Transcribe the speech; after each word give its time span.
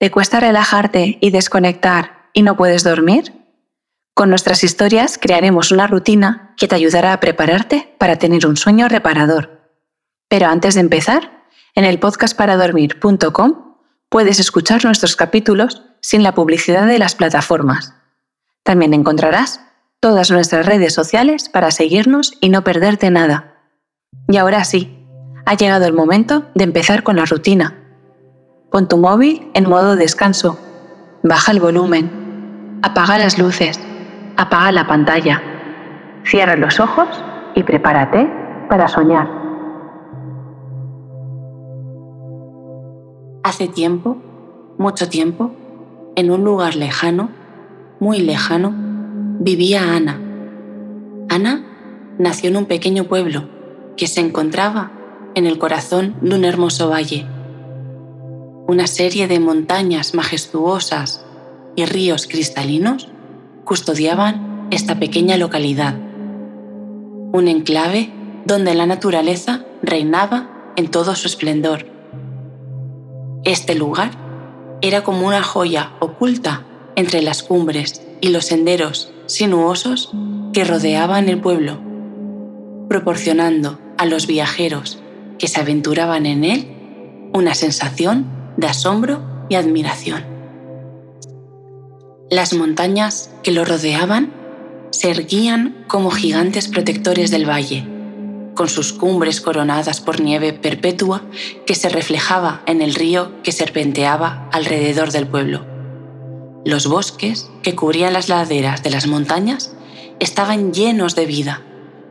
¿Te 0.00 0.10
cuesta 0.10 0.40
relajarte 0.40 1.18
y 1.20 1.30
desconectar 1.30 2.30
y 2.32 2.40
no 2.40 2.56
puedes 2.56 2.84
dormir? 2.84 3.34
Con 4.14 4.30
nuestras 4.30 4.64
historias 4.64 5.18
crearemos 5.20 5.72
una 5.72 5.86
rutina 5.86 6.54
que 6.56 6.66
te 6.66 6.74
ayudará 6.74 7.12
a 7.12 7.20
prepararte 7.20 7.94
para 7.98 8.16
tener 8.16 8.46
un 8.46 8.56
sueño 8.56 8.88
reparador. 8.88 9.60
Pero 10.26 10.46
antes 10.46 10.74
de 10.74 10.80
empezar, 10.80 11.44
en 11.74 11.84
el 11.84 11.98
podcastparadormir.com 11.98 13.76
puedes 14.08 14.40
escuchar 14.40 14.86
nuestros 14.86 15.16
capítulos 15.16 15.82
sin 16.00 16.22
la 16.22 16.34
publicidad 16.34 16.86
de 16.86 16.98
las 16.98 17.14
plataformas. 17.14 17.92
También 18.62 18.94
encontrarás 18.94 19.60
todas 20.00 20.30
nuestras 20.30 20.64
redes 20.64 20.94
sociales 20.94 21.50
para 21.50 21.70
seguirnos 21.70 22.38
y 22.40 22.48
no 22.48 22.64
perderte 22.64 23.10
nada. 23.10 23.66
Y 24.28 24.38
ahora 24.38 24.64
sí, 24.64 25.06
ha 25.44 25.56
llegado 25.56 25.84
el 25.84 25.92
momento 25.92 26.46
de 26.54 26.64
empezar 26.64 27.02
con 27.02 27.16
la 27.16 27.26
rutina 27.26 27.79
Pon 28.70 28.86
tu 28.86 28.98
móvil 28.98 29.50
en 29.54 29.68
modo 29.68 29.96
descanso. 29.96 30.56
Baja 31.24 31.50
el 31.50 31.58
volumen. 31.58 32.78
Apaga 32.82 33.18
las 33.18 33.36
luces. 33.36 33.80
Apaga 34.36 34.70
la 34.70 34.86
pantalla. 34.86 35.42
Cierra 36.24 36.54
los 36.54 36.78
ojos 36.78 37.08
y 37.56 37.64
prepárate 37.64 38.30
para 38.68 38.86
soñar. 38.86 39.28
Hace 43.42 43.66
tiempo, 43.66 44.18
mucho 44.78 45.08
tiempo, 45.08 45.50
en 46.14 46.30
un 46.30 46.44
lugar 46.44 46.76
lejano, 46.76 47.30
muy 47.98 48.20
lejano, 48.20 48.72
vivía 49.40 49.96
Ana. 49.96 50.20
Ana 51.28 51.64
nació 52.20 52.50
en 52.50 52.56
un 52.56 52.66
pequeño 52.66 53.04
pueblo 53.04 53.48
que 53.96 54.06
se 54.06 54.20
encontraba 54.20 54.92
en 55.34 55.46
el 55.46 55.58
corazón 55.58 56.14
de 56.20 56.36
un 56.36 56.44
hermoso 56.44 56.88
valle 56.88 57.26
una 58.70 58.86
serie 58.86 59.26
de 59.26 59.40
montañas 59.40 60.14
majestuosas 60.14 61.24
y 61.74 61.86
ríos 61.86 62.28
cristalinos 62.28 63.08
custodiaban 63.64 64.68
esta 64.70 65.00
pequeña 65.00 65.36
localidad, 65.36 65.96
un 67.32 67.48
enclave 67.48 68.12
donde 68.44 68.76
la 68.76 68.86
naturaleza 68.86 69.64
reinaba 69.82 70.72
en 70.76 70.88
todo 70.88 71.16
su 71.16 71.26
esplendor. 71.26 71.84
Este 73.42 73.74
lugar 73.74 74.12
era 74.82 75.02
como 75.02 75.26
una 75.26 75.42
joya 75.42 75.94
oculta 75.98 76.64
entre 76.94 77.22
las 77.22 77.42
cumbres 77.42 78.06
y 78.20 78.28
los 78.28 78.44
senderos 78.44 79.12
sinuosos 79.26 80.12
que 80.52 80.62
rodeaban 80.62 81.28
el 81.28 81.40
pueblo, 81.40 81.80
proporcionando 82.88 83.80
a 83.98 84.06
los 84.06 84.28
viajeros 84.28 85.00
que 85.40 85.48
se 85.48 85.60
aventuraban 85.60 86.24
en 86.24 86.44
él 86.44 86.68
una 87.32 87.56
sensación 87.56 88.38
de 88.60 88.66
asombro 88.68 89.22
y 89.48 89.54
admiración. 89.54 90.24
Las 92.30 92.54
montañas 92.54 93.30
que 93.42 93.50
lo 93.50 93.64
rodeaban 93.64 94.32
se 94.90 95.10
erguían 95.10 95.84
como 95.88 96.10
gigantes 96.10 96.68
protectores 96.68 97.30
del 97.30 97.48
valle, 97.48 97.86
con 98.54 98.68
sus 98.68 98.92
cumbres 98.92 99.40
coronadas 99.40 100.00
por 100.00 100.20
nieve 100.20 100.52
perpetua 100.52 101.22
que 101.66 101.74
se 101.74 101.88
reflejaba 101.88 102.62
en 102.66 102.82
el 102.82 102.94
río 102.94 103.42
que 103.42 103.52
serpenteaba 103.52 104.48
alrededor 104.52 105.10
del 105.10 105.26
pueblo. 105.26 105.64
Los 106.64 106.86
bosques 106.86 107.50
que 107.62 107.74
cubrían 107.74 108.12
las 108.12 108.28
laderas 108.28 108.82
de 108.82 108.90
las 108.90 109.06
montañas 109.06 109.74
estaban 110.18 110.74
llenos 110.74 111.16
de 111.16 111.24
vida, 111.24 111.62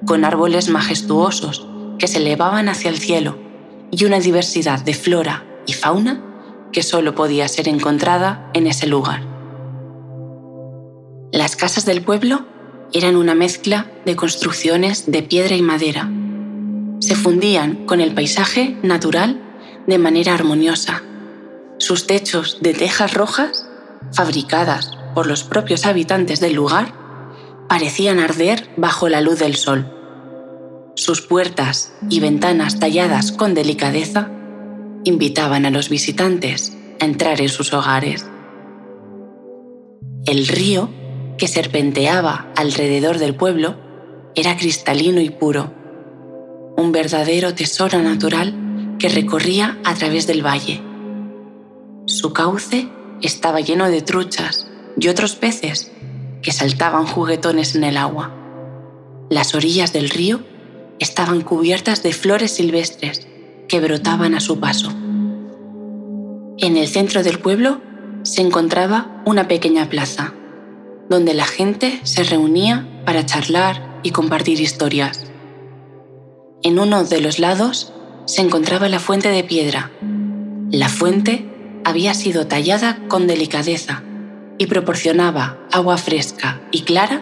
con 0.05 0.25
árboles 0.25 0.69
majestuosos 0.69 1.67
que 1.99 2.07
se 2.07 2.17
elevaban 2.17 2.69
hacia 2.69 2.89
el 2.89 2.97
cielo 2.97 3.37
y 3.91 4.05
una 4.05 4.19
diversidad 4.19 4.79
de 4.83 4.93
flora 4.95 5.45
y 5.67 5.73
fauna 5.73 6.28
que 6.71 6.83
solo 6.83 7.15
podía 7.15 7.47
ser 7.47 7.67
encontrada 7.67 8.49
en 8.53 8.67
ese 8.67 8.87
lugar. 8.87 9.21
Las 11.31 11.55
casas 11.55 11.85
del 11.85 12.01
pueblo 12.01 12.45
eran 12.93 13.15
una 13.15 13.35
mezcla 13.35 13.91
de 14.05 14.15
construcciones 14.15 15.11
de 15.11 15.21
piedra 15.21 15.55
y 15.55 15.61
madera. 15.61 16.09
Se 16.99 17.15
fundían 17.15 17.85
con 17.85 18.01
el 18.01 18.13
paisaje 18.13 18.77
natural 18.81 19.41
de 19.85 19.97
manera 19.97 20.33
armoniosa. 20.33 21.03
Sus 21.77 22.07
techos 22.07 22.57
de 22.61 22.73
tejas 22.73 23.13
rojas, 23.13 23.69
fabricadas 24.11 24.91
por 25.13 25.27
los 25.27 25.43
propios 25.43 25.85
habitantes 25.85 26.39
del 26.39 26.53
lugar, 26.53 26.93
parecían 27.67 28.19
arder 28.19 28.69
bajo 28.75 29.07
la 29.07 29.21
luz 29.21 29.39
del 29.39 29.55
sol. 29.55 29.93
Sus 30.95 31.21
puertas 31.21 31.93
y 32.09 32.19
ventanas 32.19 32.79
talladas 32.79 33.31
con 33.31 33.53
delicadeza 33.53 34.31
invitaban 35.03 35.65
a 35.65 35.71
los 35.71 35.89
visitantes 35.89 36.75
a 36.99 37.05
entrar 37.05 37.41
en 37.41 37.49
sus 37.49 37.73
hogares. 37.73 38.25
El 40.25 40.47
río, 40.47 40.89
que 41.37 41.47
serpenteaba 41.47 42.51
alrededor 42.55 43.17
del 43.17 43.35
pueblo, 43.35 43.75
era 44.35 44.57
cristalino 44.57 45.21
y 45.21 45.29
puro, 45.29 45.73
un 46.77 46.91
verdadero 46.91 47.55
tesoro 47.55 47.99
natural 47.99 48.95
que 48.99 49.09
recorría 49.09 49.79
a 49.85 49.95
través 49.95 50.27
del 50.27 50.45
valle. 50.45 50.81
Su 52.05 52.33
cauce 52.33 52.89
estaba 53.21 53.61
lleno 53.61 53.89
de 53.89 54.01
truchas 54.01 54.69
y 54.99 55.07
otros 55.07 55.35
peces 55.35 55.91
que 56.41 56.51
saltaban 56.51 57.05
juguetones 57.05 57.75
en 57.75 57.83
el 57.83 57.97
agua. 57.97 58.33
Las 59.29 59.55
orillas 59.55 59.93
del 59.93 60.09
río 60.09 60.41
estaban 60.99 61.41
cubiertas 61.41 62.03
de 62.03 62.13
flores 62.13 62.51
silvestres 62.51 63.28
que 63.69 63.79
brotaban 63.79 64.35
a 64.35 64.41
su 64.41 64.59
paso. 64.59 64.89
En 66.57 66.75
el 66.75 66.89
centro 66.89 67.23
del 67.23 67.39
pueblo 67.39 67.79
se 68.23 68.41
encontraba 68.41 69.21
una 69.25 69.47
pequeña 69.47 69.87
plaza, 69.87 70.33
donde 71.09 71.33
la 71.33 71.45
gente 71.45 72.01
se 72.03 72.23
reunía 72.23 72.85
para 73.05 73.25
charlar 73.25 74.01
y 74.03 74.11
compartir 74.11 74.59
historias. 74.59 75.25
En 76.63 76.79
uno 76.79 77.05
de 77.05 77.21
los 77.21 77.39
lados 77.39 77.93
se 78.25 78.41
encontraba 78.41 78.89
la 78.89 78.99
fuente 78.99 79.29
de 79.29 79.43
piedra. 79.43 79.91
La 80.71 80.89
fuente 80.89 81.45
había 81.85 82.13
sido 82.13 82.47
tallada 82.47 82.99
con 83.07 83.25
delicadeza 83.25 84.03
y 84.57 84.67
proporcionaba 84.67 85.57
agua 85.71 85.97
fresca 85.97 86.61
y 86.71 86.81
clara 86.81 87.21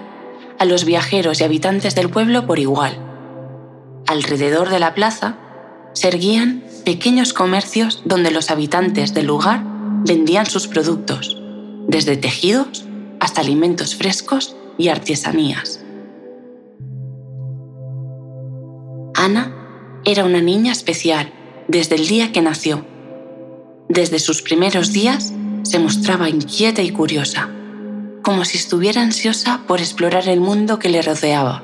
a 0.58 0.66
los 0.66 0.86
viajeros 0.86 1.40
y 1.40 1.44
habitantes 1.44 1.94
del 1.94 2.10
pueblo 2.10 2.48
por 2.48 2.58
igual. 2.58 2.98
Alrededor 4.08 4.70
de 4.70 4.80
la 4.80 4.96
plaza 4.96 5.38
se 5.98 6.10
erguían 6.10 6.64
pequeños 6.86 7.34
comercios 7.34 8.04
donde 8.06 8.30
los 8.30 8.52
habitantes 8.52 9.16
del 9.16 9.26
lugar 9.26 9.64
vendían 10.06 10.46
sus 10.46 10.68
productos, 10.68 11.42
desde 11.88 12.18
tejidos 12.18 12.86
hasta 13.20 13.42
alimentos 13.42 13.96
frescos 13.96 14.56
y 14.78 14.90
artesanías. 14.90 15.84
Ana 19.16 19.56
era 20.06 20.24
una 20.24 20.40
niña 20.40 20.72
especial 20.72 21.34
desde 21.68 21.96
el 21.96 22.08
día 22.08 22.32
que 22.32 22.44
nació. 22.44 22.86
Desde 23.90 24.20
sus 24.20 24.44
primeros 24.44 24.94
días 24.94 25.34
se 25.64 25.80
mostraba 25.80 26.30
inquieta 26.30 26.84
y 26.84 26.92
curiosa, 26.92 27.50
como 28.22 28.46
si 28.46 28.60
estuviera 28.60 29.02
ansiosa 29.02 29.62
por 29.68 29.80
explorar 29.80 30.30
el 30.30 30.42
mundo 30.42 30.78
que 30.78 30.90
le 30.90 31.02
rodeaba. 31.02 31.64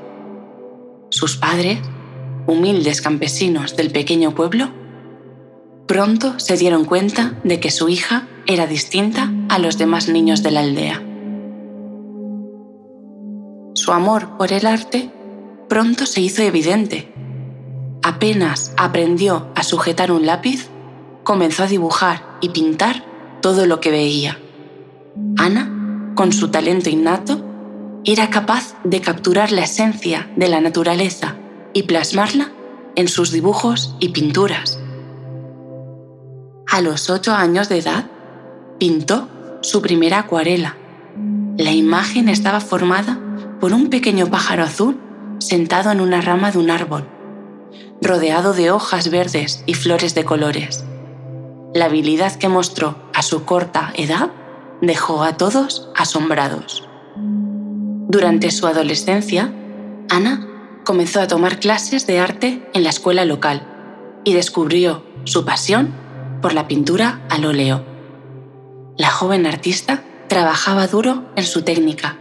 Sus 1.12 1.38
padres 1.38 1.78
humildes 2.48 3.02
campesinos 3.02 3.76
del 3.76 3.92
pequeño 3.92 4.36
pueblo, 4.36 4.70
pronto 5.88 6.40
se 6.40 6.58
dieron 6.58 6.86
cuenta 6.86 7.40
de 7.44 7.60
que 7.60 7.72
su 7.72 7.90
hija 7.90 8.28
era 8.46 8.68
distinta 8.68 9.32
a 9.50 9.60
los 9.60 9.78
demás 9.78 10.10
niños 10.10 10.44
de 10.44 10.52
la 10.52 10.62
aldea. 10.62 11.02
Su 13.76 13.92
amor 13.92 14.38
por 14.38 14.52
el 14.54 14.66
arte 14.66 15.12
pronto 15.68 16.06
se 16.06 16.22
hizo 16.22 16.42
evidente. 16.42 17.14
Apenas 18.02 18.74
aprendió 18.78 19.48
a 19.56 19.64
sujetar 19.64 20.12
un 20.12 20.26
lápiz, 20.26 20.70
comenzó 21.24 21.64
a 21.64 21.68
dibujar 21.68 22.38
y 22.42 22.50
pintar 22.50 23.06
todo 23.42 23.66
lo 23.66 23.80
que 23.80 23.92
veía. 23.92 24.40
Ana, 25.38 26.12
con 26.16 26.32
su 26.32 26.50
talento 26.50 26.90
innato, 26.90 27.44
era 28.06 28.30
capaz 28.30 28.76
de 28.84 29.00
capturar 29.02 29.52
la 29.52 29.64
esencia 29.64 30.30
de 30.36 30.50
la 30.50 30.60
naturaleza 30.60 31.38
y 31.74 31.84
plasmarla 31.84 32.52
en 32.96 33.08
sus 33.08 33.32
dibujos 33.32 33.96
y 34.00 34.10
pinturas. 34.10 34.80
A 36.72 36.82
los 36.82 37.10
ocho 37.10 37.34
años 37.34 37.70
de 37.70 37.80
edad, 37.80 38.06
pintó 38.80 39.28
su 39.62 39.82
primera 39.82 40.20
acuarela. 40.20 40.76
La 41.58 41.72
imagen 41.72 42.30
estaba 42.30 42.60
formada 42.60 43.20
por 43.60 43.74
un 43.74 43.90
pequeño 43.90 44.28
pájaro 44.28 44.64
azul 44.64 45.00
sentado 45.40 45.92
en 45.92 46.02
una 46.02 46.22
rama 46.22 46.52
de 46.52 46.58
un 46.58 46.72
árbol, 46.72 47.08
rodeado 48.02 48.54
de 48.54 48.72
hojas 48.72 49.10
verdes 49.10 49.64
y 49.66 49.74
flores 49.74 50.16
de 50.16 50.26
colores. 50.26 50.84
La 51.74 51.86
habilidad 51.86 52.36
que 52.36 52.50
mostró 52.50 52.96
a 53.14 53.22
su 53.22 53.46
corta 53.46 53.94
edad 53.96 54.32
dejó 54.82 55.24
a 55.24 55.38
todos 55.38 55.90
asombrados. 55.96 56.88
Durante 57.16 58.52
su 58.52 58.68
adolescencia, 58.68 59.54
Ana 60.10 60.53
comenzó 60.84 61.22
a 61.22 61.28
tomar 61.28 61.60
clases 61.60 62.08
de 62.08 62.20
arte 62.20 62.68
en 62.74 62.84
la 62.84 62.90
escuela 62.90 63.26
local 63.26 63.68
y 64.24 64.34
descubrió 64.34 65.04
su 65.26 65.46
pasión 65.46 65.94
por 66.42 66.54
la 66.54 66.68
pintura 66.68 67.22
al 67.30 67.46
óleo. 67.46 67.86
La 68.98 69.10
joven 69.10 69.46
artista 69.46 70.04
trabajaba 70.28 70.88
duro 70.88 71.26
en 71.36 71.46
su 71.46 71.64
técnica 71.64 72.18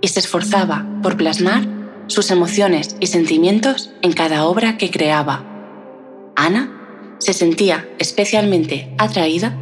y 0.00 0.08
se 0.08 0.20
esforzaba 0.20 0.86
por 1.02 1.16
plasmar 1.16 1.66
sus 2.06 2.30
emociones 2.30 2.96
y 3.00 3.06
sentimientos 3.06 3.90
en 4.02 4.12
cada 4.12 4.44
obra 4.44 4.76
que 4.76 4.90
creaba. 4.90 5.44
Ana 6.36 7.16
se 7.18 7.32
sentía 7.32 7.88
especialmente 7.98 8.94
atraída 8.98 9.56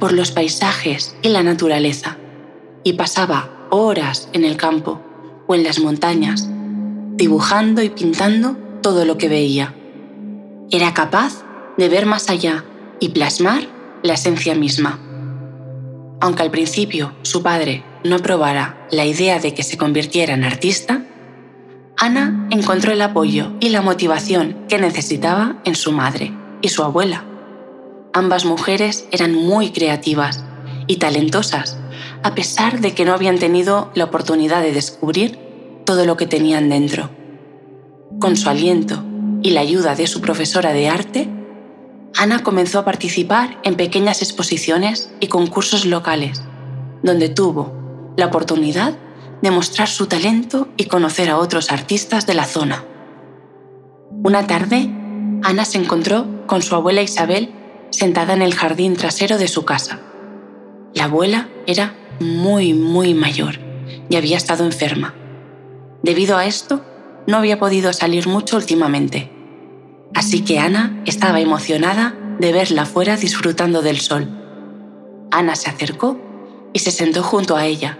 por 0.00 0.12
los 0.12 0.30
paisajes 0.30 1.16
y 1.22 1.28
la 1.28 1.42
naturaleza 1.42 2.16
y 2.82 2.94
pasaba 2.94 3.50
horas 3.70 4.28
en 4.32 4.44
el 4.44 4.56
campo 4.56 5.00
o 5.46 5.54
en 5.54 5.64
las 5.64 5.78
montañas, 5.78 6.48
dibujando 7.18 7.82
y 7.82 7.90
pintando 7.90 8.56
todo 8.80 9.04
lo 9.04 9.18
que 9.18 9.28
veía. 9.28 9.74
Era 10.70 10.94
capaz 10.94 11.42
de 11.76 11.88
ver 11.88 12.06
más 12.06 12.30
allá 12.30 12.64
y 13.00 13.08
plasmar 13.08 13.66
la 14.04 14.14
esencia 14.14 14.54
misma. 14.54 15.00
Aunque 16.20 16.42
al 16.42 16.52
principio 16.52 17.12
su 17.22 17.42
padre 17.42 17.84
no 18.04 18.16
aprobara 18.16 18.86
la 18.92 19.04
idea 19.04 19.40
de 19.40 19.52
que 19.52 19.64
se 19.64 19.76
convirtiera 19.76 20.34
en 20.34 20.44
artista, 20.44 21.02
Ana 21.96 22.46
encontró 22.50 22.92
el 22.92 23.02
apoyo 23.02 23.50
y 23.58 23.70
la 23.70 23.82
motivación 23.82 24.56
que 24.68 24.78
necesitaba 24.78 25.60
en 25.64 25.74
su 25.74 25.90
madre 25.90 26.32
y 26.62 26.68
su 26.68 26.84
abuela. 26.84 27.24
Ambas 28.12 28.44
mujeres 28.44 29.08
eran 29.10 29.34
muy 29.34 29.70
creativas 29.70 30.44
y 30.86 30.96
talentosas, 30.96 31.78
a 32.22 32.36
pesar 32.36 32.80
de 32.80 32.94
que 32.94 33.04
no 33.04 33.12
habían 33.12 33.40
tenido 33.40 33.90
la 33.94 34.04
oportunidad 34.04 34.62
de 34.62 34.72
descubrir 34.72 35.47
todo 35.88 36.04
lo 36.04 36.18
que 36.18 36.26
tenían 36.26 36.68
dentro. 36.68 37.08
Con 38.20 38.36
su 38.36 38.50
aliento 38.50 39.02
y 39.40 39.52
la 39.52 39.62
ayuda 39.62 39.94
de 39.94 40.06
su 40.06 40.20
profesora 40.20 40.74
de 40.74 40.86
arte, 40.86 41.30
Ana 42.14 42.42
comenzó 42.42 42.80
a 42.80 42.84
participar 42.84 43.58
en 43.62 43.74
pequeñas 43.74 44.20
exposiciones 44.20 45.10
y 45.18 45.28
concursos 45.28 45.86
locales, 45.86 46.42
donde 47.02 47.30
tuvo 47.30 47.72
la 48.18 48.26
oportunidad 48.26 48.98
de 49.40 49.50
mostrar 49.50 49.88
su 49.88 50.04
talento 50.08 50.68
y 50.76 50.84
conocer 50.84 51.30
a 51.30 51.38
otros 51.38 51.72
artistas 51.72 52.26
de 52.26 52.34
la 52.34 52.44
zona. 52.44 52.84
Una 54.22 54.46
tarde, 54.46 54.90
Ana 55.42 55.64
se 55.64 55.78
encontró 55.78 56.26
con 56.46 56.60
su 56.60 56.74
abuela 56.74 57.00
Isabel 57.00 57.50
sentada 57.88 58.34
en 58.34 58.42
el 58.42 58.54
jardín 58.54 58.94
trasero 58.94 59.38
de 59.38 59.48
su 59.48 59.64
casa. 59.64 60.00
La 60.92 61.04
abuela 61.04 61.48
era 61.66 61.94
muy, 62.20 62.74
muy 62.74 63.14
mayor 63.14 63.58
y 64.10 64.16
había 64.16 64.36
estado 64.36 64.66
enferma. 64.66 65.14
Debido 66.02 66.36
a 66.36 66.46
esto, 66.46 66.82
no 67.26 67.36
había 67.36 67.58
podido 67.58 67.92
salir 67.92 68.28
mucho 68.28 68.56
últimamente. 68.56 69.30
Así 70.14 70.44
que 70.44 70.58
Ana 70.58 71.02
estaba 71.04 71.40
emocionada 71.40 72.14
de 72.38 72.52
verla 72.52 72.86
fuera 72.86 73.16
disfrutando 73.16 73.82
del 73.82 74.00
sol. 74.00 74.28
Ana 75.30 75.54
se 75.56 75.68
acercó 75.68 76.18
y 76.72 76.78
se 76.78 76.90
sentó 76.90 77.22
junto 77.22 77.56
a 77.56 77.66
ella 77.66 77.98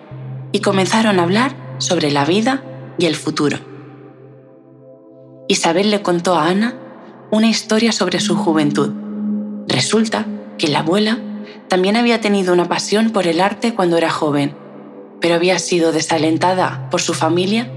y 0.53 0.61
comenzaron 0.61 1.19
a 1.19 1.25
hablar 1.25 1.55
sobre 1.79 2.11
la 2.11 2.25
vida 2.25 2.63
y 2.99 3.07
el 3.07 3.15
futuro. 3.15 3.59
Isabel 5.49 5.91
le 5.91 6.03
contó 6.03 6.35
a 6.35 6.49
Ana 6.49 6.75
una 7.31 7.49
historia 7.49 7.93
sobre 7.93 8.21
su 8.21 8.37
juventud. 8.37 8.93
Resulta 9.67 10.27
que 10.57 10.69
la 10.69 10.81
abuela 10.81 11.19
también 11.69 11.97
había 11.97 12.21
tenido 12.21 12.53
una 12.53 12.69
pasión 12.69 13.11
por 13.11 13.27
el 13.27 13.41
arte 13.41 13.75
cuando 13.75 13.97
era 13.97 14.11
joven, 14.11 14.57
pero 15.21 15.35
había 15.35 15.59
sido 15.59 15.93
desalentada 15.93 16.89
por 16.91 17.01
su 17.01 17.15
familia 17.15 17.71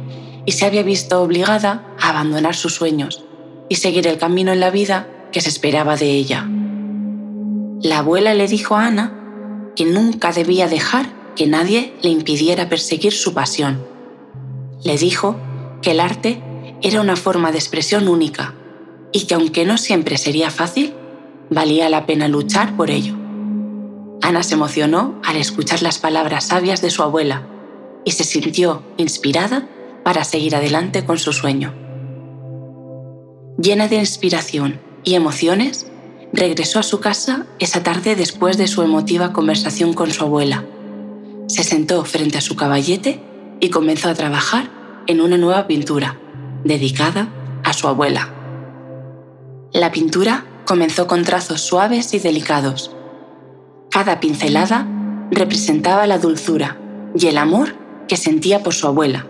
y 0.45 0.53
se 0.53 0.65
había 0.65 0.83
visto 0.83 1.21
obligada 1.21 1.85
a 1.99 2.09
abandonar 2.09 2.55
sus 2.55 2.75
sueños 2.75 3.23
y 3.69 3.75
seguir 3.75 4.07
el 4.07 4.17
camino 4.17 4.51
en 4.51 4.59
la 4.59 4.69
vida 4.69 5.07
que 5.31 5.41
se 5.41 5.49
esperaba 5.49 5.95
de 5.95 6.11
ella. 6.11 6.47
La 7.81 7.99
abuela 7.99 8.33
le 8.33 8.47
dijo 8.47 8.75
a 8.75 8.85
Ana 8.85 9.71
que 9.75 9.85
nunca 9.85 10.31
debía 10.31 10.67
dejar 10.67 11.07
que 11.35 11.47
nadie 11.47 11.93
le 12.01 12.09
impidiera 12.09 12.69
perseguir 12.69 13.13
su 13.13 13.33
pasión. 13.33 13.83
Le 14.83 14.97
dijo 14.97 15.37
que 15.81 15.91
el 15.91 15.99
arte 15.99 16.41
era 16.81 17.01
una 17.01 17.15
forma 17.15 17.51
de 17.51 17.57
expresión 17.57 18.07
única 18.07 18.53
y 19.11 19.25
que 19.25 19.35
aunque 19.35 19.65
no 19.65 19.77
siempre 19.77 20.17
sería 20.17 20.51
fácil, 20.51 20.93
valía 21.49 21.89
la 21.89 22.05
pena 22.05 22.27
luchar 22.27 22.75
por 22.75 22.89
ello. 22.89 23.20
Ana 24.21 24.43
se 24.43 24.53
emocionó 24.53 25.19
al 25.23 25.37
escuchar 25.37 25.81
las 25.81 25.97
palabras 25.97 26.47
sabias 26.47 26.81
de 26.81 26.91
su 26.91 27.03
abuela 27.03 27.47
y 28.05 28.11
se 28.11 28.23
sintió 28.23 28.83
inspirada 28.97 29.67
para 30.03 30.23
seguir 30.23 30.55
adelante 30.55 31.05
con 31.05 31.17
su 31.17 31.33
sueño. 31.33 31.73
Llena 33.57 33.87
de 33.87 33.97
inspiración 33.97 34.79
y 35.03 35.15
emociones, 35.15 35.87
regresó 36.33 36.79
a 36.79 36.83
su 36.83 36.99
casa 36.99 37.45
esa 37.59 37.83
tarde 37.83 38.15
después 38.15 38.57
de 38.57 38.67
su 38.67 38.81
emotiva 38.81 39.33
conversación 39.33 39.93
con 39.93 40.11
su 40.11 40.23
abuela. 40.23 40.65
Se 41.47 41.63
sentó 41.63 42.03
frente 42.05 42.37
a 42.37 42.41
su 42.41 42.55
caballete 42.55 43.21
y 43.59 43.69
comenzó 43.69 44.09
a 44.09 44.15
trabajar 44.15 44.69
en 45.07 45.21
una 45.21 45.37
nueva 45.37 45.67
pintura, 45.67 46.19
dedicada 46.63 47.29
a 47.63 47.73
su 47.73 47.87
abuela. 47.87 48.33
La 49.73 49.91
pintura 49.91 50.45
comenzó 50.65 51.07
con 51.07 51.23
trazos 51.23 51.61
suaves 51.61 52.13
y 52.13 52.19
delicados. 52.19 52.91
Cada 53.91 54.21
pincelada 54.21 54.87
representaba 55.31 56.07
la 56.07 56.17
dulzura 56.17 56.77
y 57.13 57.27
el 57.27 57.37
amor 57.37 57.75
que 58.07 58.15
sentía 58.15 58.63
por 58.63 58.73
su 58.73 58.87
abuela. 58.87 59.27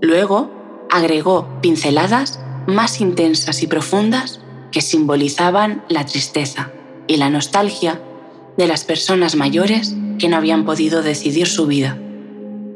Luego 0.00 0.50
agregó 0.90 1.48
pinceladas 1.60 2.40
más 2.68 3.00
intensas 3.00 3.62
y 3.64 3.66
profundas 3.66 4.40
que 4.70 4.80
simbolizaban 4.80 5.84
la 5.88 6.06
tristeza 6.06 6.70
y 7.08 7.16
la 7.16 7.30
nostalgia 7.30 8.00
de 8.56 8.68
las 8.68 8.84
personas 8.84 9.34
mayores 9.34 9.96
que 10.20 10.28
no 10.28 10.36
habían 10.36 10.64
podido 10.64 11.02
decidir 11.02 11.48
su 11.48 11.66
vida 11.66 11.98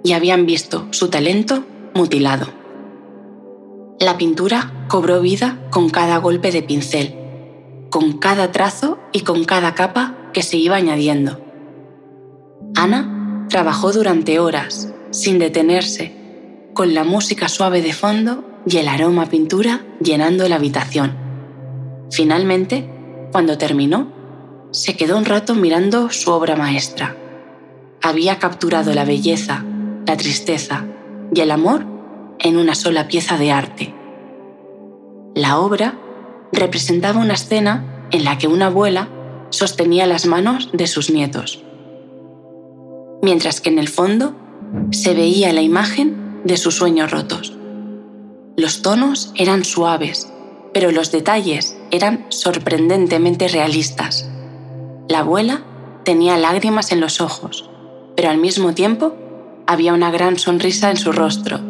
y 0.03 0.15
habían 0.15 0.47
visto 0.47 0.89
su 0.91 1.11
talento 1.11 1.65
mutilado. 1.95 2.49
La 4.01 4.19
pintura 4.19 4.73
cobró 4.89 5.21
vida 5.21 5.59
con 5.71 5.91
cada 5.91 6.19
golpe 6.19 6.51
de 6.51 6.63
pincel, 6.63 7.15
con 7.91 8.19
cada 8.19 8.53
trazo 8.53 8.99
y 9.13 9.21
con 9.21 9.45
cada 9.45 9.75
capa 9.75 10.15
que 10.33 10.43
se 10.43 10.57
iba 10.57 10.77
añadiendo. 10.77 11.41
Ana 12.77 13.47
trabajó 13.49 13.93
durante 13.93 14.39
horas, 14.39 14.93
sin 15.11 15.39
detenerse, 15.39 16.15
con 16.75 16.95
la 16.95 17.05
música 17.05 17.49
suave 17.49 17.83
de 17.83 17.93
fondo 17.93 18.45
y 18.67 18.77
el 18.77 18.89
aroma 18.89 19.25
a 19.25 19.27
pintura 19.27 19.85
llenando 20.01 20.49
la 20.49 20.57
habitación. 20.57 21.17
Finalmente, 22.11 22.89
cuando 23.33 23.59
terminó, 23.59 24.13
se 24.71 24.97
quedó 24.97 25.17
un 25.17 25.25
rato 25.25 25.55
mirando 25.55 26.11
su 26.11 26.31
obra 26.31 26.57
maestra. 26.57 27.17
Había 28.03 28.39
capturado 28.39 28.95
la 28.95 29.05
belleza, 29.05 29.65
la 30.07 30.17
tristeza 30.17 30.85
y 31.35 31.41
el 31.41 31.51
amor 31.51 31.85
en 32.39 32.57
una 32.57 32.75
sola 32.75 33.09
pieza 33.09 33.39
de 33.39 33.51
arte. 33.51 33.95
La 35.35 35.59
obra 35.59 35.99
representaba 36.53 37.21
una 37.21 37.35
escena 37.35 38.07
en 38.11 38.25
la 38.25 38.39
que 38.39 38.49
una 38.49 38.67
abuela 38.67 39.09
sostenía 39.51 40.07
las 40.07 40.27
manos 40.27 40.71
de 40.73 40.87
sus 40.87 41.11
nietos, 41.11 41.63
mientras 43.23 43.61
que 43.61 43.71
en 43.71 43.79
el 43.79 43.89
fondo 43.89 44.35
se 44.91 45.15
veía 45.15 45.53
la 45.53 45.63
imagen 45.63 46.43
de 46.45 46.57
sus 46.57 46.77
sueños 46.77 47.11
rotos. 47.11 47.55
Los 48.57 48.83
tonos 48.83 49.33
eran 49.37 49.65
suaves, 49.65 50.31
pero 50.75 50.91
los 50.91 51.13
detalles 51.13 51.77
eran 51.91 52.27
sorprendentemente 52.29 53.49
realistas. 53.49 54.29
La 55.09 55.21
abuela 55.21 55.63
tenía 56.05 56.37
lágrimas 56.37 56.93
en 56.93 57.01
los 57.01 57.21
ojos, 57.21 57.71
pero 58.17 58.31
al 58.31 58.39
mismo 58.39 58.75
tiempo 58.75 59.15
había 59.67 59.93
una 59.93 60.11
gran 60.11 60.39
sonrisa 60.39 60.91
en 60.91 60.97
su 60.97 61.13
rostro, 61.13 61.61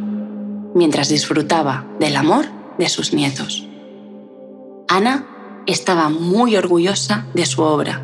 mientras 0.74 1.08
disfrutaba 1.08 1.86
del 2.00 2.16
amor 2.16 2.46
de 2.78 2.88
sus 2.88 3.12
nietos. 3.12 3.67
Ana 4.88 5.26
estaba 5.66 6.08
muy 6.08 6.56
orgullosa 6.56 7.26
de 7.34 7.44
su 7.44 7.60
obra 7.60 8.02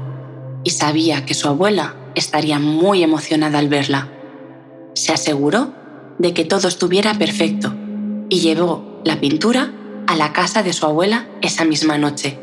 y 0.64 0.70
sabía 0.70 1.24
que 1.24 1.32
su 1.32 1.48
abuela 1.48 1.94
estaría 2.14 2.58
muy 2.58 3.02
emocionada 3.02 3.58
al 3.58 3.68
verla. 3.68 4.10
Se 4.94 5.12
aseguró 5.12 5.72
de 6.18 6.34
que 6.34 6.44
todo 6.44 6.68
estuviera 6.68 7.14
perfecto 7.14 7.74
y 8.28 8.40
llevó 8.40 9.00
la 9.02 9.18
pintura 9.18 9.72
a 10.06 10.14
la 10.14 10.34
casa 10.34 10.62
de 10.62 10.74
su 10.74 10.84
abuela 10.84 11.26
esa 11.40 11.64
misma 11.64 11.96
noche. 11.96 12.38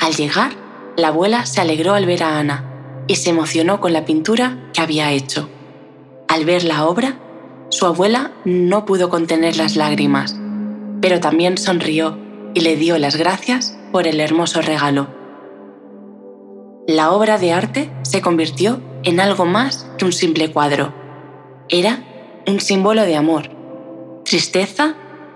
Al 0.00 0.14
llegar, 0.14 0.52
la 0.96 1.08
abuela 1.08 1.44
se 1.44 1.60
alegró 1.60 1.92
al 1.92 2.06
ver 2.06 2.22
a 2.22 2.38
Ana 2.38 3.04
y 3.06 3.16
se 3.16 3.30
emocionó 3.30 3.82
con 3.82 3.92
la 3.92 4.06
pintura 4.06 4.70
que 4.72 4.80
había 4.80 5.12
hecho. 5.12 5.50
Al 6.26 6.46
ver 6.46 6.64
la 6.64 6.86
obra, 6.86 7.18
su 7.68 7.84
abuela 7.84 8.32
no 8.46 8.86
pudo 8.86 9.10
contener 9.10 9.58
las 9.58 9.76
lágrimas, 9.76 10.34
pero 11.02 11.20
también 11.20 11.58
sonrió 11.58 12.25
y 12.56 12.60
le 12.60 12.74
dio 12.76 12.96
las 12.96 13.16
gracias 13.16 13.76
por 13.92 14.06
el 14.06 14.18
hermoso 14.18 14.62
regalo. 14.62 15.08
La 16.88 17.10
obra 17.10 17.36
de 17.36 17.52
arte 17.52 17.90
se 18.00 18.22
convirtió 18.22 18.80
en 19.02 19.20
algo 19.20 19.44
más 19.44 19.86
que 19.98 20.06
un 20.06 20.12
simple 20.14 20.50
cuadro. 20.50 20.94
Era 21.68 22.02
un 22.46 22.60
símbolo 22.60 23.02
de 23.02 23.14
amor, 23.14 23.50
tristeza 24.24 24.94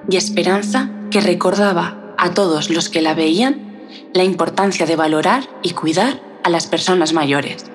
y 0.09 0.17
esperanza 0.17 0.93
que 1.11 1.21
recordaba 1.21 2.15
a 2.17 2.33
todos 2.33 2.71
los 2.71 2.89
que 2.89 3.03
la 3.03 3.13
veían 3.13 3.85
la 4.15 4.25
importancia 4.25 4.87
de 4.87 4.97
valorar 4.97 5.45
y 5.63 5.73
cuidar 5.73 6.23
a 6.43 6.49
las 6.49 6.67
personas 6.67 7.13
mayores. 7.13 7.67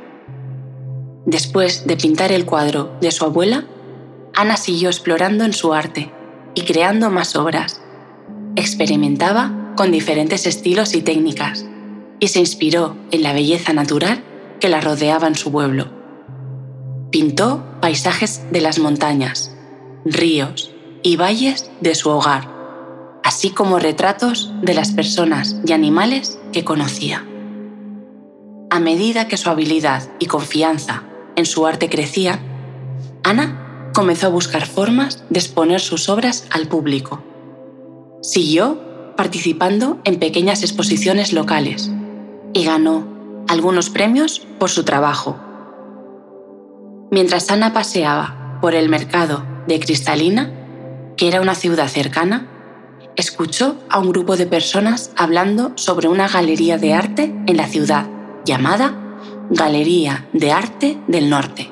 Después 1.27 1.85
de 1.85 1.97
pintar 1.97 2.31
el 2.31 2.47
cuadro 2.47 2.97
de 2.99 3.11
su 3.11 3.23
abuela, 3.25 3.65
Ana 4.33 4.57
siguió 4.57 4.89
explorando 4.89 5.43
en 5.43 5.53
su 5.53 5.71
arte 5.71 6.11
y 6.55 6.63
creando 6.63 7.11
más 7.11 7.35
obras. 7.35 7.84
Experimentaba 8.57 9.73
con 9.75 9.91
diferentes 9.91 10.45
estilos 10.45 10.95
y 10.95 11.01
técnicas 11.01 11.65
y 12.21 12.29
se 12.29 12.39
inspiró 12.39 12.95
en 13.11 13.21
la 13.21 13.33
belleza 13.33 13.73
natural 13.73 14.23
que 14.61 14.69
la 14.69 14.79
rodeaba 14.79 15.27
en 15.27 15.35
su 15.35 15.51
pueblo. 15.51 15.89
Pintó 17.11 17.63
paisajes 17.81 18.43
de 18.51 18.61
las 18.61 18.79
montañas, 18.79 19.53
ríos 20.05 20.71
y 21.03 21.17
valles 21.17 21.69
de 21.81 21.95
su 21.95 22.09
hogar, 22.09 22.49
así 23.23 23.49
como 23.49 23.77
retratos 23.77 24.53
de 24.61 24.73
las 24.73 24.91
personas 24.91 25.57
y 25.65 25.73
animales 25.73 26.39
que 26.53 26.63
conocía. 26.63 27.25
A 28.69 28.79
medida 28.79 29.27
que 29.27 29.37
su 29.37 29.49
habilidad 29.49 30.03
y 30.19 30.27
confianza 30.27 31.03
en 31.35 31.45
su 31.45 31.67
arte 31.67 31.89
crecía, 31.89 32.39
Ana 33.23 33.91
comenzó 33.93 34.27
a 34.27 34.29
buscar 34.29 34.65
formas 34.65 35.23
de 35.29 35.39
exponer 35.39 35.81
sus 35.81 36.07
obras 36.07 36.47
al 36.51 36.67
público. 36.67 37.21
Siguió 38.25 39.13
participando 39.15 39.99
en 40.03 40.17
pequeñas 40.17 40.63
exposiciones 40.63 41.31
locales 41.31 41.91
y 42.53 42.63
ganó 42.63 43.05
algunos 43.47 43.91
premios 43.91 44.41
por 44.57 44.71
su 44.71 44.83
trabajo. 44.83 45.37
Mientras 47.11 47.51
Ana 47.51 47.71
paseaba 47.71 48.57
por 48.63 48.73
el 48.73 48.89
mercado 48.89 49.45
de 49.67 49.79
Cristalina, 49.79 50.51
que 51.17 51.27
era 51.27 51.39
una 51.39 51.53
ciudad 51.53 51.87
cercana, 51.87 52.47
escuchó 53.15 53.75
a 53.91 53.99
un 53.99 54.09
grupo 54.09 54.37
de 54.37 54.47
personas 54.47 55.11
hablando 55.15 55.73
sobre 55.75 56.07
una 56.07 56.27
galería 56.27 56.79
de 56.79 56.95
arte 56.95 57.31
en 57.45 57.57
la 57.57 57.67
ciudad 57.67 58.07
llamada 58.43 59.19
Galería 59.51 60.27
de 60.33 60.51
Arte 60.51 60.97
del 61.07 61.29
Norte. 61.29 61.71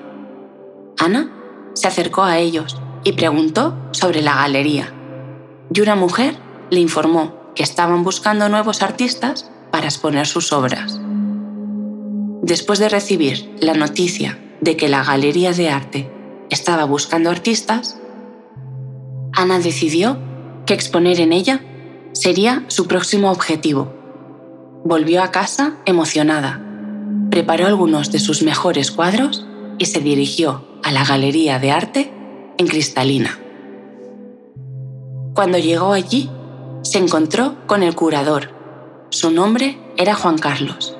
Ana 0.99 1.31
se 1.73 1.87
acercó 1.87 2.21
a 2.21 2.37
ellos 2.37 2.77
y 3.03 3.13
preguntó 3.13 3.75
sobre 3.89 4.21
la 4.21 4.35
galería. 4.35 4.93
Y 5.73 5.81
una 5.81 5.95
mujer 5.95 6.42
le 6.73 6.79
informó 6.79 7.33
que 7.55 7.63
estaban 7.63 8.03
buscando 8.03 8.49
nuevos 8.49 8.81
artistas 8.81 9.49
para 9.71 9.85
exponer 9.85 10.27
sus 10.27 10.51
obras. 10.51 10.99
Después 12.41 12.79
de 12.79 12.89
recibir 12.89 13.49
la 13.59 13.73
noticia 13.73 14.39
de 14.61 14.75
que 14.75 14.89
la 14.89 15.03
Galería 15.03 15.53
de 15.53 15.69
Arte 15.69 16.11
estaba 16.49 16.83
buscando 16.85 17.29
artistas, 17.29 17.99
Ana 19.33 19.59
decidió 19.59 20.17
que 20.65 20.73
exponer 20.73 21.19
en 21.19 21.33
ella 21.33 21.61
sería 22.13 22.63
su 22.67 22.87
próximo 22.87 23.31
objetivo. 23.31 23.93
Volvió 24.83 25.23
a 25.23 25.31
casa 25.31 25.77
emocionada 25.85 26.63
preparó 27.33 27.65
algunos 27.65 28.11
de 28.11 28.19
sus 28.19 28.43
mejores 28.43 28.91
cuadros 28.91 29.43
y 29.79 29.85
se 29.85 30.01
dirigió 30.01 30.67
a 30.83 30.91
la 30.91 31.03
Galería 31.03 31.57
de 31.57 31.71
Arte 31.71 32.13
en 32.59 32.67
Cristalina. 32.67 33.39
Cuando 35.33 35.57
llegó 35.57 35.93
allí, 35.93 36.29
se 36.83 36.99
encontró 36.99 37.55
con 37.65 37.81
el 37.81 37.95
curador. 37.95 38.51
Su 39.09 39.31
nombre 39.31 39.79
era 39.97 40.13
Juan 40.13 40.37
Carlos. 40.37 40.95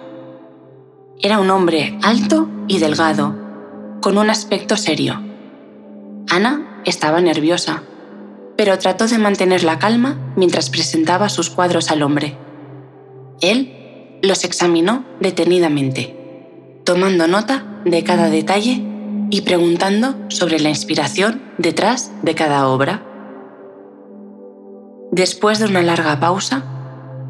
Era 1.21 1.39
un 1.39 1.49
hombre 1.51 1.97
alto 2.01 2.49
y 2.67 2.79
delgado, 2.79 3.35
con 4.01 4.17
un 4.17 4.29
aspecto 4.29 4.75
serio. 4.75 5.21
Ana 6.29 6.81
estaba 6.85 7.21
nerviosa, 7.21 7.83
pero 8.57 8.79
trató 8.79 9.07
de 9.07 9.19
mantener 9.19 9.63
la 9.63 9.77
calma 9.77 10.33
mientras 10.35 10.71
presentaba 10.71 11.29
sus 11.29 11.51
cuadros 11.51 11.91
al 11.91 12.01
hombre. 12.01 12.35
Él 13.41 14.19
los 14.23 14.43
examinó 14.43 15.05
detenidamente 15.19 16.23
tomando 16.83 17.27
nota 17.27 17.81
de 17.85 18.03
cada 18.03 18.29
detalle 18.29 18.81
y 19.29 19.41
preguntando 19.41 20.15
sobre 20.29 20.59
la 20.59 20.69
inspiración 20.69 21.41
detrás 21.57 22.11
de 22.21 22.35
cada 22.35 22.67
obra. 22.67 23.03
Después 25.15 25.60
de 25.60 25.65
una 25.65 25.84
larga 25.84 26.20
pausa, 26.20 26.63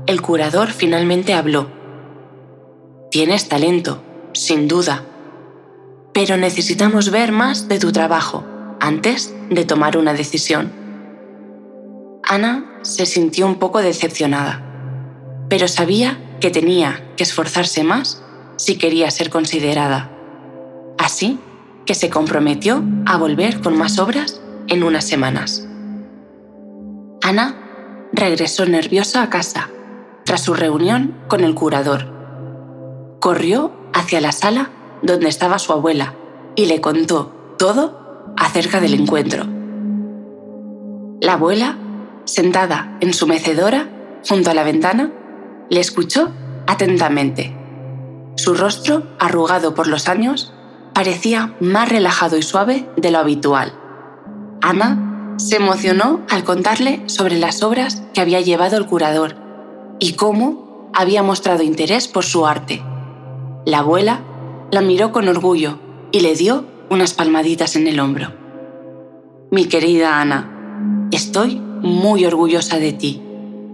el 0.07 0.21
curador 0.21 0.71
finalmente 0.71 1.33
habló. 1.33 1.67
Tienes 3.11 3.49
talento, 3.49 4.01
sin 4.31 4.69
duda, 4.69 5.03
pero 6.13 6.37
necesitamos 6.37 7.11
ver 7.11 7.33
más 7.33 7.67
de 7.67 7.79
tu 7.79 7.91
trabajo 7.91 8.45
antes 8.79 9.35
de 9.49 9.65
tomar 9.65 9.97
una 9.97 10.13
decisión. 10.13 10.71
Ana 12.23 12.79
se 12.83 13.05
sintió 13.05 13.45
un 13.45 13.55
poco 13.55 13.79
decepcionada, 13.79 14.63
pero 15.49 15.67
sabía 15.67 16.37
que 16.39 16.51
tenía 16.51 17.13
que 17.17 17.23
esforzarse 17.23 17.83
más 17.83 18.23
si 18.55 18.77
quería 18.77 19.11
ser 19.11 19.29
considerada. 19.29 20.09
Así 20.97 21.37
que 21.85 21.95
se 21.95 22.09
comprometió 22.09 22.81
a 23.05 23.17
volver 23.17 23.59
con 23.59 23.77
más 23.77 23.99
obras 23.99 24.39
en 24.69 24.83
unas 24.83 25.03
semanas. 25.03 25.67
Ana 27.21 27.62
regresó 28.13 28.65
nerviosa 28.65 29.23
a 29.23 29.29
casa 29.29 29.69
tras 30.23 30.41
su 30.41 30.53
reunión 30.53 31.17
con 31.27 31.43
el 31.43 31.55
curador. 31.55 32.07
Corrió 33.19 33.71
hacia 33.93 34.21
la 34.21 34.31
sala 34.31 34.69
donde 35.01 35.27
estaba 35.27 35.59
su 35.59 35.73
abuela 35.73 36.13
y 36.55 36.67
le 36.67 36.79
contó 36.79 37.55
todo 37.57 38.33
acerca 38.37 38.79
del 38.79 38.93
encuentro. 38.93 39.45
La 41.19 41.33
abuela, 41.33 41.77
sentada 42.25 42.97
en 43.01 43.13
su 43.13 43.27
mecedora 43.27 43.89
junto 44.27 44.49
a 44.49 44.53
la 44.53 44.63
ventana, 44.63 45.11
le 45.69 45.79
escuchó 45.79 46.31
atentamente 46.67 47.57
su 48.35 48.55
rostro, 48.55 49.03
arrugado 49.19 49.75
por 49.75 49.87
los 49.87 50.09
años, 50.09 50.53
parecía 50.93 51.55
más 51.59 51.89
relajado 51.89 52.37
y 52.37 52.41
suave 52.41 52.89
de 52.97 53.11
lo 53.11 53.19
habitual. 53.19 53.73
Ana 54.61 55.12
se 55.43 55.57
emocionó 55.57 56.21
al 56.29 56.45
contarle 56.45 57.01
sobre 57.07 57.37
las 57.37 57.63
obras 57.63 58.01
que 58.13 58.21
había 58.21 58.39
llevado 58.39 58.77
el 58.77 58.85
curador 58.85 59.35
y 59.99 60.13
cómo 60.13 60.89
había 60.93 61.21
mostrado 61.21 61.63
interés 61.63 62.07
por 62.07 62.23
su 62.23 62.47
arte. 62.47 62.81
La 63.65 63.79
abuela 63.79 64.21
la 64.71 64.81
miró 64.81 65.11
con 65.11 65.27
orgullo 65.27 65.79
y 66.13 66.21
le 66.21 66.35
dio 66.35 66.65
unas 66.89 67.13
palmaditas 67.13 67.75
en 67.75 67.87
el 67.87 67.99
hombro. 67.99 68.31
Mi 69.51 69.65
querida 69.65 70.21
Ana, 70.21 71.09
estoy 71.11 71.55
muy 71.55 72.25
orgullosa 72.25 72.79
de 72.79 72.93
ti. 72.93 73.21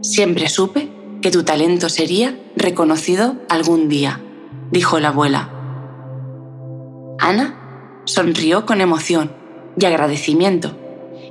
Siempre 0.02 0.50
supe 0.50 0.90
que 1.22 1.30
tu 1.30 1.44
talento 1.44 1.90
sería 1.90 2.36
reconocido 2.56 3.36
algún 3.48 3.90
día 3.90 4.22
dijo 4.72 5.00
la 5.00 5.10
abuela. 5.10 5.50
Ana 7.20 8.02
sonrió 8.06 8.66
con 8.66 8.82
emoción 8.82 9.32
y 9.78 9.86
agradecimiento 9.86 10.76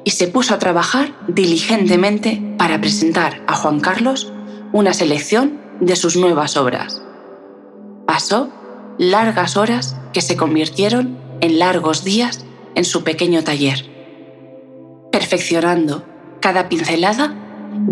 y 0.09 0.13
se 0.13 0.27
puso 0.27 0.55
a 0.55 0.59
trabajar 0.59 1.13
diligentemente 1.29 2.41
para 2.57 2.81
presentar 2.81 3.43
a 3.47 3.55
Juan 3.55 3.79
Carlos 3.79 4.33
una 4.73 4.95
selección 4.95 5.61
de 5.83 5.97
sus 5.97 6.17
nuevas 6.17 6.57
obras. 6.57 7.03
Pasó 8.07 8.49
largas 8.97 9.59
horas 9.59 9.99
que 10.15 10.23
se 10.23 10.35
convirtieron 10.35 11.19
en 11.43 11.59
largos 11.59 12.05
días 12.05 12.47
en 12.75 12.87
su 12.87 13.05
pequeño 13.05 13.45
taller, 13.45 13.85
perfeccionando 15.13 16.07
cada 16.41 16.71
pincelada 16.71 17.37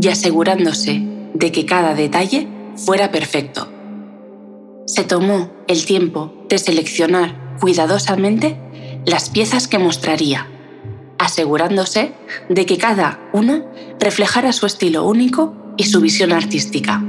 y 0.01 0.09
asegurándose 0.09 1.03
de 1.35 1.53
que 1.53 1.67
cada 1.67 1.95
detalle 1.95 2.49
fuera 2.77 3.13
perfecto 3.13 3.69
se 4.87 5.05
tomó 5.05 5.51
el 5.69 5.85
tiempo 5.85 6.33
de 6.49 6.57
seleccionar 6.57 7.59
cuidadosamente 7.61 8.57
las 9.05 9.29
piezas 9.29 9.69
que 9.69 9.79
mostraría, 9.79 10.47
asegurándose 11.19 12.15
de 12.49 12.67
que 12.67 12.79
cada 12.79 13.21
una 13.33 13.65
reflejara 13.99 14.53
su 14.53 14.67
estilo 14.67 15.05
único 15.05 15.55
y 15.77 15.85
su 15.85 16.01
visión 16.01 16.33
artística. 16.33 17.03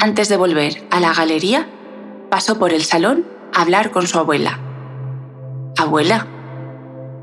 Antes 0.00 0.28
de 0.28 0.36
volver 0.36 0.86
a 0.90 1.00
la 1.00 1.12
galería, 1.12 1.68
pasó 2.30 2.58
por 2.58 2.72
el 2.72 2.84
salón 2.84 3.26
a 3.52 3.62
hablar 3.62 3.90
con 3.90 4.06
su 4.06 4.18
abuela. 4.18 4.58
Abuela, 5.76 6.26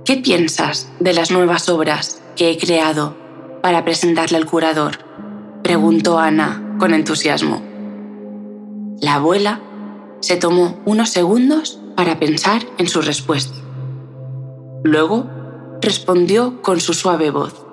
¿qué 0.03 0.17
piensas 0.17 0.91
de 1.00 1.13
las 1.13 1.31
nuevas 1.31 1.69
obras 1.69 2.21
que 2.35 2.51
he 2.51 2.57
creado 2.57 3.15
para 3.62 3.83
presentarle 3.85 4.38
al 4.38 4.45
curador? 4.45 5.00
preguntó 5.63 6.19
Ana 6.19 6.75
con 6.77 6.93
entusiasmo. 6.93 7.62
La 9.01 9.15
abuela 9.15 9.62
se 10.19 10.38
tomó 10.38 10.79
unos 10.85 11.09
segundos 11.09 11.79
para 11.95 12.19
pensar 12.19 12.63
en 12.77 12.88
su 12.88 13.01
respuesta. 13.01 13.64
Luego 14.86 15.25
respondió 15.82 16.62
con 16.62 16.80
su 16.80 16.94
suave 16.94 17.32
voz. 17.32 17.65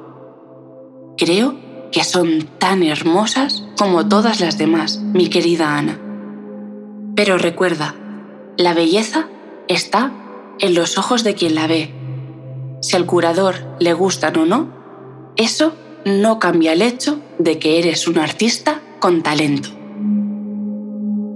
Creo 1.18 1.54
que 1.92 2.04
son 2.04 2.48
tan 2.56 2.82
hermosas 2.82 3.64
como 3.76 4.08
todas 4.08 4.40
las 4.40 4.56
demás, 4.56 4.98
mi 4.98 5.28
querida 5.28 5.76
Ana. 5.76 6.00
Pero 7.14 7.36
recuerda, 7.36 7.94
la 8.56 8.72
belleza 8.72 9.28
está 9.68 10.10
en 10.58 10.74
los 10.74 10.96
ojos 10.96 11.22
de 11.22 11.34
quien 11.34 11.54
la 11.54 11.66
ve. 11.66 11.92
Si 12.80 12.96
al 12.96 13.04
curador 13.04 13.56
le 13.78 13.92
gustan 13.92 14.38
o 14.38 14.46
no, 14.46 14.68
eso 15.36 15.74
no 16.06 16.38
cambia 16.38 16.72
el 16.72 16.80
hecho 16.80 17.20
de 17.38 17.58
que 17.58 17.78
eres 17.78 18.08
un 18.08 18.16
artista 18.16 18.80
con 19.00 19.22
talento. 19.22 19.68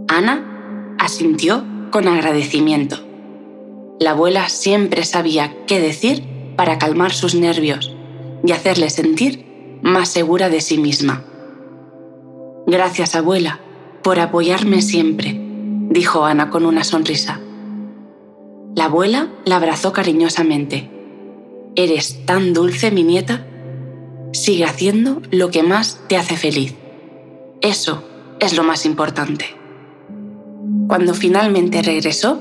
Ana 0.08 0.96
asintió 0.98 1.62
con 1.90 2.08
agradecimiento. 2.08 3.05
La 3.98 4.10
abuela 4.10 4.48
siempre 4.50 5.04
sabía 5.04 5.56
qué 5.66 5.80
decir 5.80 6.22
para 6.56 6.78
calmar 6.78 7.12
sus 7.12 7.34
nervios 7.34 7.94
y 8.44 8.52
hacerle 8.52 8.90
sentir 8.90 9.78
más 9.82 10.10
segura 10.10 10.50
de 10.50 10.60
sí 10.60 10.76
misma. 10.76 11.24
Gracias, 12.66 13.14
abuela, 13.14 13.60
por 14.02 14.20
apoyarme 14.20 14.82
siempre, 14.82 15.34
dijo 15.38 16.26
Ana 16.26 16.50
con 16.50 16.66
una 16.66 16.84
sonrisa. 16.84 17.40
La 18.74 18.84
abuela 18.84 19.28
la 19.46 19.56
abrazó 19.56 19.94
cariñosamente. 19.94 20.90
Eres 21.74 22.26
tan 22.26 22.52
dulce, 22.52 22.90
mi 22.90 23.02
nieta. 23.02 23.46
Sigue 24.32 24.64
haciendo 24.64 25.22
lo 25.30 25.50
que 25.50 25.62
más 25.62 26.02
te 26.08 26.18
hace 26.18 26.36
feliz. 26.36 26.74
Eso 27.62 28.04
es 28.40 28.54
lo 28.54 28.62
más 28.62 28.84
importante. 28.84 29.46
Cuando 30.88 31.14
finalmente 31.14 31.80
regresó, 31.80 32.38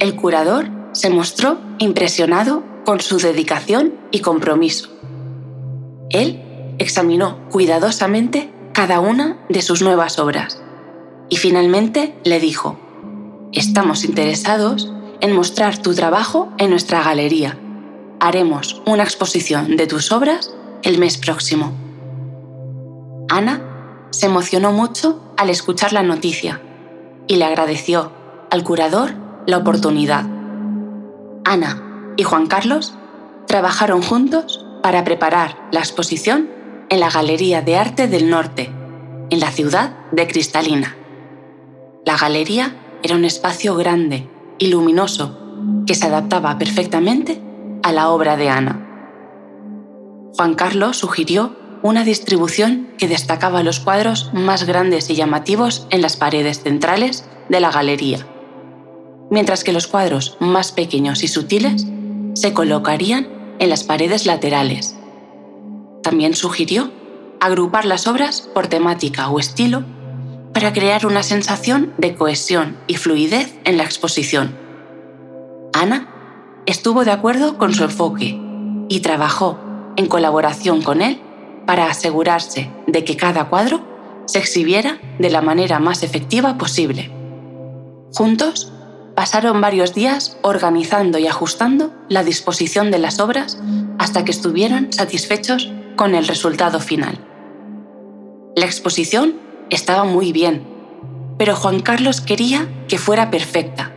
el 0.00 0.16
curador 0.16 0.79
se 0.92 1.10
mostró 1.10 1.58
impresionado 1.78 2.62
con 2.84 3.00
su 3.00 3.18
dedicación 3.18 3.94
y 4.10 4.20
compromiso. 4.20 4.88
Él 6.10 6.74
examinó 6.78 7.48
cuidadosamente 7.50 8.50
cada 8.72 9.00
una 9.00 9.38
de 9.48 9.62
sus 9.62 9.82
nuevas 9.82 10.18
obras 10.18 10.60
y 11.28 11.36
finalmente 11.36 12.14
le 12.24 12.40
dijo, 12.40 12.78
estamos 13.52 14.04
interesados 14.04 14.92
en 15.20 15.34
mostrar 15.34 15.78
tu 15.78 15.94
trabajo 15.94 16.48
en 16.58 16.70
nuestra 16.70 17.02
galería. 17.02 17.58
Haremos 18.18 18.82
una 18.86 19.04
exposición 19.04 19.76
de 19.76 19.86
tus 19.86 20.12
obras 20.12 20.54
el 20.82 20.98
mes 20.98 21.18
próximo. 21.18 21.72
Ana 23.28 24.06
se 24.10 24.26
emocionó 24.26 24.72
mucho 24.72 25.22
al 25.36 25.50
escuchar 25.50 25.92
la 25.92 26.02
noticia 26.02 26.60
y 27.28 27.36
le 27.36 27.44
agradeció 27.44 28.12
al 28.50 28.64
curador 28.64 29.14
la 29.46 29.58
oportunidad. 29.58 30.39
Ana 31.44 32.14
y 32.16 32.22
Juan 32.22 32.46
Carlos 32.46 32.94
trabajaron 33.46 34.02
juntos 34.02 34.64
para 34.82 35.04
preparar 35.04 35.56
la 35.72 35.80
exposición 35.80 36.48
en 36.88 37.00
la 37.00 37.10
Galería 37.10 37.62
de 37.62 37.76
Arte 37.76 38.08
del 38.08 38.30
Norte, 38.30 38.72
en 39.30 39.40
la 39.40 39.50
ciudad 39.50 39.96
de 40.12 40.26
Cristalina. 40.26 40.96
La 42.04 42.16
galería 42.16 42.76
era 43.02 43.14
un 43.14 43.24
espacio 43.24 43.76
grande 43.76 44.28
y 44.58 44.68
luminoso 44.68 45.38
que 45.86 45.94
se 45.94 46.06
adaptaba 46.06 46.58
perfectamente 46.58 47.40
a 47.82 47.92
la 47.92 48.10
obra 48.10 48.36
de 48.36 48.48
Ana. 48.48 48.86
Juan 50.36 50.54
Carlos 50.54 50.96
sugirió 50.96 51.56
una 51.82 52.04
distribución 52.04 52.88
que 52.98 53.08
destacaba 53.08 53.62
los 53.62 53.80
cuadros 53.80 54.30
más 54.32 54.64
grandes 54.64 55.08
y 55.10 55.14
llamativos 55.14 55.86
en 55.90 56.02
las 56.02 56.16
paredes 56.16 56.62
centrales 56.62 57.24
de 57.48 57.60
la 57.60 57.70
galería, 57.70 58.26
mientras 59.30 59.64
que 59.64 59.72
los 59.72 59.86
cuadros 59.86 60.36
más 60.40 60.72
pequeños 60.72 61.22
y 61.22 61.28
sutiles 61.28 61.86
se 62.34 62.52
colocarían 62.52 63.28
en 63.58 63.70
las 63.70 63.84
paredes 63.84 64.26
laterales. 64.26 64.96
También 66.02 66.34
sugirió 66.34 66.90
agrupar 67.40 67.84
las 67.84 68.06
obras 68.06 68.42
por 68.54 68.66
temática 68.66 69.28
o 69.30 69.38
estilo 69.38 69.84
para 70.52 70.72
crear 70.72 71.06
una 71.06 71.22
sensación 71.22 71.92
de 71.96 72.14
cohesión 72.14 72.76
y 72.86 72.96
fluidez 72.96 73.54
en 73.64 73.76
la 73.76 73.84
exposición. 73.84 74.56
Ana 75.72 76.08
estuvo 76.66 77.04
de 77.04 77.12
acuerdo 77.12 77.56
con 77.56 77.72
su 77.72 77.84
enfoque 77.84 78.38
y 78.88 79.00
trabajó 79.00 79.58
en 79.96 80.06
colaboración 80.06 80.82
con 80.82 81.02
él 81.02 81.20
para 81.66 81.86
asegurarse 81.86 82.70
de 82.86 83.04
que 83.04 83.16
cada 83.16 83.48
cuadro 83.48 83.80
se 84.26 84.38
exhibiera 84.38 85.00
de 85.18 85.30
la 85.30 85.40
manera 85.40 85.78
más 85.78 86.02
efectiva 86.02 86.58
posible. 86.58 87.10
Juntos, 88.12 88.72
pasaron 89.20 89.60
varios 89.60 89.92
días 89.92 90.38
organizando 90.40 91.18
y 91.18 91.26
ajustando 91.26 91.92
la 92.08 92.24
disposición 92.24 92.90
de 92.90 92.98
las 92.98 93.20
obras 93.20 93.60
hasta 93.98 94.24
que 94.24 94.30
estuvieron 94.30 94.94
satisfechos 94.94 95.70
con 95.94 96.14
el 96.14 96.26
resultado 96.26 96.80
final. 96.80 97.18
La 98.56 98.64
exposición 98.64 99.34
estaba 99.68 100.04
muy 100.04 100.32
bien, 100.32 100.66
pero 101.36 101.54
Juan 101.54 101.80
Carlos 101.80 102.22
quería 102.22 102.66
que 102.88 102.96
fuera 102.96 103.30
perfecta 103.30 103.92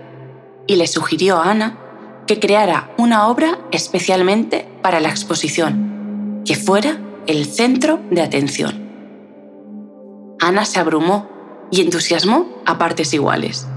y 0.67 0.75
le 0.75 0.87
sugirió 0.87 1.37
a 1.37 1.51
Ana 1.51 1.79
que 2.27 2.41
creara 2.41 2.91
una 2.97 3.29
obra 3.29 3.59
especialmente 3.71 4.67
para 4.81 4.99
la 4.99 5.07
exposición, 5.07 6.41
que 6.43 6.57
fuera 6.57 6.99
el 7.27 7.45
centro 7.45 8.01
de 8.11 8.23
atención. 8.23 8.89
Ana 10.41 10.65
se 10.65 10.81
abrumó 10.81 11.29
y 11.71 11.79
entusiasmó 11.79 12.49
a 12.65 12.77
partes 12.77 13.13
iguales. 13.13 13.69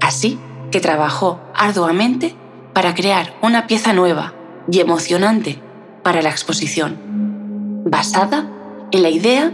Así 0.00 0.40
que 0.70 0.80
trabajó 0.80 1.40
arduamente 1.54 2.34
para 2.72 2.94
crear 2.94 3.34
una 3.42 3.66
pieza 3.66 3.92
nueva 3.92 4.34
y 4.70 4.80
emocionante 4.80 5.60
para 6.02 6.22
la 6.22 6.30
exposición, 6.30 7.82
basada 7.84 8.50
en 8.92 9.02
la 9.02 9.10
idea 9.10 9.52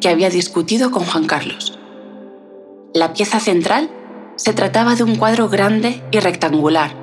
que 0.00 0.08
había 0.08 0.30
discutido 0.30 0.90
con 0.90 1.04
Juan 1.04 1.26
Carlos. 1.26 1.78
La 2.92 3.12
pieza 3.12 3.40
central 3.40 3.90
se 4.36 4.52
trataba 4.52 4.94
de 4.94 5.04
un 5.04 5.16
cuadro 5.16 5.48
grande 5.48 6.02
y 6.10 6.18
rectangular, 6.20 6.94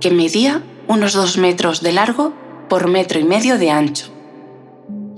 que 0.00 0.10
medía 0.10 0.62
unos 0.88 1.14
dos 1.14 1.38
metros 1.38 1.82
de 1.82 1.92
largo 1.92 2.32
por 2.68 2.88
metro 2.88 3.18
y 3.18 3.24
medio 3.24 3.58
de 3.58 3.70
ancho 3.70 4.16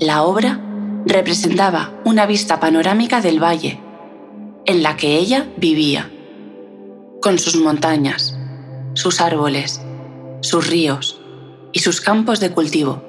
la 0.01 0.22
obra 0.22 0.61
representaba 1.07 1.92
una 2.05 2.24
vista 2.24 2.61
panorámica 2.61 3.20
del 3.20 3.42
valle, 3.42 3.81
en 4.64 4.85
la 4.85 4.96
que 4.96 5.16
ella 5.16 5.48
vivía, 5.57 6.09
con 7.20 7.38
sus 7.38 7.57
montañas, 7.57 8.37
sus 8.94 9.20
árboles, 9.20 9.81
sus 10.40 10.66
ríos 10.66 11.20
y 11.72 11.81
sus 11.81 12.00
campos 12.00 12.40
de 12.40 12.50
cultivo. 12.50 13.02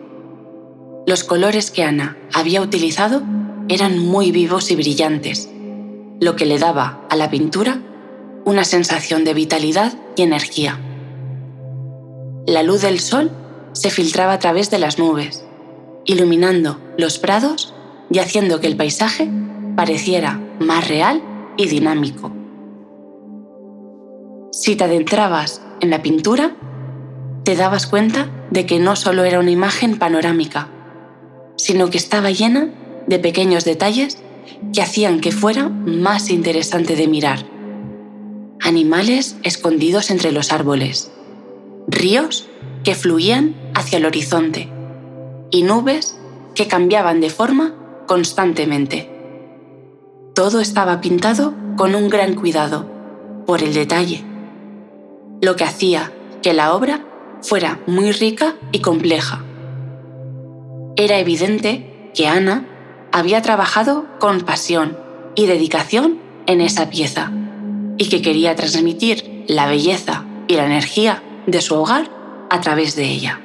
Los 1.05 1.23
colores 1.23 1.71
que 1.71 1.83
Ana 1.83 2.17
había 2.33 2.61
utilizado 2.61 3.21
eran 3.67 3.99
muy 3.99 4.31
vivos 4.31 4.71
y 4.71 4.75
brillantes, 4.75 5.49
lo 6.19 6.35
que 6.35 6.45
le 6.45 6.59
daba 6.59 7.05
a 7.09 7.15
la 7.15 7.29
pintura 7.29 7.81
una 8.45 8.63
sensación 8.63 9.25
de 9.25 9.33
vitalidad 9.33 9.93
y 10.15 10.23
energía. 10.23 10.79
La 12.47 12.63
luz 12.63 12.81
del 12.81 12.99
sol 12.99 13.31
se 13.73 13.89
filtraba 13.89 14.33
a 14.33 14.39
través 14.39 14.71
de 14.71 14.79
las 14.79 14.97
nubes 14.97 15.43
iluminando 16.09 16.79
los 16.97 17.19
prados 17.19 17.73
y 18.09 18.17
haciendo 18.17 18.59
que 18.59 18.65
el 18.65 18.75
paisaje 18.75 19.29
pareciera 19.75 20.39
más 20.59 20.87
real 20.87 21.21
y 21.55 21.67
dinámico. 21.67 22.31
Si 24.59 24.75
te 24.75 24.83
adentrabas 24.83 25.61
en 25.79 25.89
la 25.89 26.01
pintura, 26.01 26.53
te 27.45 27.55
dabas 27.55 27.87
cuenta 27.87 28.29
de 28.51 28.65
que 28.65 28.77
no 28.77 28.97
solo 28.97 29.23
era 29.23 29.39
una 29.39 29.51
imagen 29.51 29.97
panorámica, 29.97 30.67
sino 31.55 31.89
que 31.89 31.97
estaba 31.97 32.29
llena 32.29 32.69
de 33.07 33.19
pequeños 33.19 33.63
detalles 33.63 34.17
que 34.73 34.81
hacían 34.81 35.21
que 35.21 35.31
fuera 35.31 35.69
más 35.69 36.29
interesante 36.29 36.97
de 36.97 37.07
mirar. 37.07 37.45
Animales 38.59 39.37
escondidos 39.43 40.11
entre 40.11 40.33
los 40.33 40.51
árboles, 40.51 41.09
ríos 41.87 42.49
que 42.83 42.95
fluían 42.95 43.55
hacia 43.75 43.97
el 43.97 44.05
horizonte, 44.05 44.69
y 45.51 45.63
nubes 45.63 46.17
que 46.53 46.67
cambiaban 46.67 47.21
de 47.21 47.29
forma 47.29 47.75
constantemente. 48.07 49.09
Todo 50.35 50.59
estaba 50.59 50.99
pintado 50.99 51.53
con 51.77 51.95
un 51.95 52.09
gran 52.09 52.33
cuidado, 52.35 52.91
por 53.45 53.63
el 53.63 53.73
detalle, 53.73 54.25
lo 55.41 55.55
que 55.55 55.63
hacía 55.63 56.11
que 56.41 56.53
la 56.53 56.73
obra 56.73 57.05
fuera 57.41 57.79
muy 57.87 58.11
rica 58.11 58.55
y 58.71 58.79
compleja. 58.79 59.43
Era 60.95 61.19
evidente 61.19 62.11
que 62.13 62.27
Ana 62.27 62.65
había 63.11 63.41
trabajado 63.41 64.05
con 64.19 64.41
pasión 64.41 64.97
y 65.35 65.45
dedicación 65.45 66.19
en 66.47 66.61
esa 66.61 66.89
pieza 66.89 67.31
y 67.97 68.09
que 68.09 68.21
quería 68.21 68.55
transmitir 68.55 69.45
la 69.47 69.67
belleza 69.67 70.25
y 70.47 70.55
la 70.55 70.65
energía 70.65 71.23
de 71.47 71.61
su 71.61 71.75
hogar 71.75 72.09
a 72.49 72.61
través 72.61 72.95
de 72.95 73.05
ella 73.05 73.39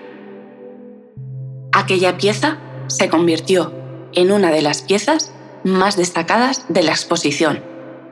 aquella 1.75 2.17
pieza 2.17 2.59
se 2.87 3.09
convirtió 3.09 3.73
en 4.15 4.31
una 4.31 4.51
de 4.51 4.63
las 4.63 4.83
piezas 4.83 5.33
más 5.65 5.97
destacadas 5.97 6.67
de 6.69 6.83
la 6.83 6.93
exposición, 6.93 7.63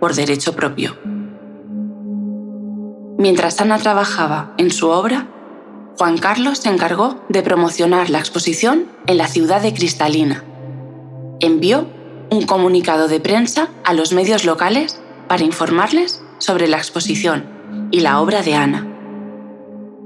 por 0.00 0.14
derecho 0.14 0.56
propio. 0.56 0.96
Mientras 3.22 3.60
Ana 3.60 3.78
trabajaba 3.78 4.52
en 4.58 4.72
su 4.72 4.88
obra, 4.88 5.28
Juan 5.96 6.18
Carlos 6.18 6.58
se 6.58 6.70
encargó 6.70 7.20
de 7.28 7.42
promocionar 7.42 8.10
la 8.10 8.18
exposición 8.18 8.88
en 9.06 9.16
la 9.16 9.28
ciudad 9.28 9.62
de 9.62 9.72
Cristalina. 9.72 10.42
Envió 11.38 11.86
un 12.32 12.42
comunicado 12.46 13.06
de 13.06 13.20
prensa 13.20 13.68
a 13.84 13.94
los 13.94 14.12
medios 14.12 14.44
locales 14.44 15.00
para 15.28 15.44
informarles 15.44 16.20
sobre 16.38 16.66
la 16.66 16.78
exposición 16.78 17.88
y 17.92 18.00
la 18.00 18.20
obra 18.20 18.42
de 18.42 18.56
Ana. 18.56 18.88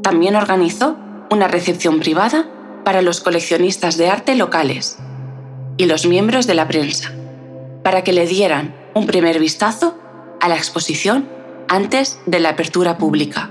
También 0.02 0.36
organizó 0.36 0.98
una 1.30 1.48
recepción 1.48 2.00
privada 2.00 2.44
para 2.84 3.00
los 3.00 3.22
coleccionistas 3.22 3.96
de 3.96 4.10
arte 4.10 4.34
locales 4.34 4.98
y 5.78 5.86
los 5.86 6.04
miembros 6.04 6.46
de 6.46 6.54
la 6.54 6.68
prensa, 6.68 7.12
para 7.82 8.04
que 8.04 8.12
le 8.12 8.26
dieran 8.26 8.76
un 8.92 9.06
primer 9.06 9.38
vistazo 9.38 9.96
a 10.38 10.50
la 10.50 10.56
exposición 10.56 11.34
antes 11.68 12.20
de 12.26 12.40
la 12.40 12.50
apertura 12.50 12.98
pública. 12.98 13.50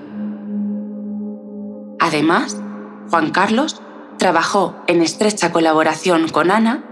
Además, 1.99 2.61
Juan 3.09 3.31
Carlos 3.31 3.81
trabajó 4.17 4.75
en 4.87 5.01
estrecha 5.01 5.51
colaboración 5.51 6.27
con 6.29 6.51
Ana 6.51 6.83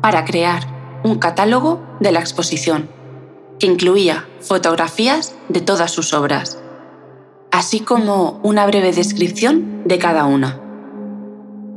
para 0.00 0.24
crear 0.24 1.00
un 1.04 1.18
catálogo 1.18 1.82
de 2.00 2.12
la 2.12 2.20
exposición, 2.20 2.88
que 3.58 3.66
incluía 3.66 4.26
fotografías 4.40 5.34
de 5.48 5.60
todas 5.60 5.90
sus 5.90 6.14
obras, 6.14 6.58
así 7.50 7.80
como 7.80 8.40
una 8.42 8.66
breve 8.66 8.92
descripción 8.92 9.82
de 9.84 9.98
cada 9.98 10.24
una. 10.24 10.60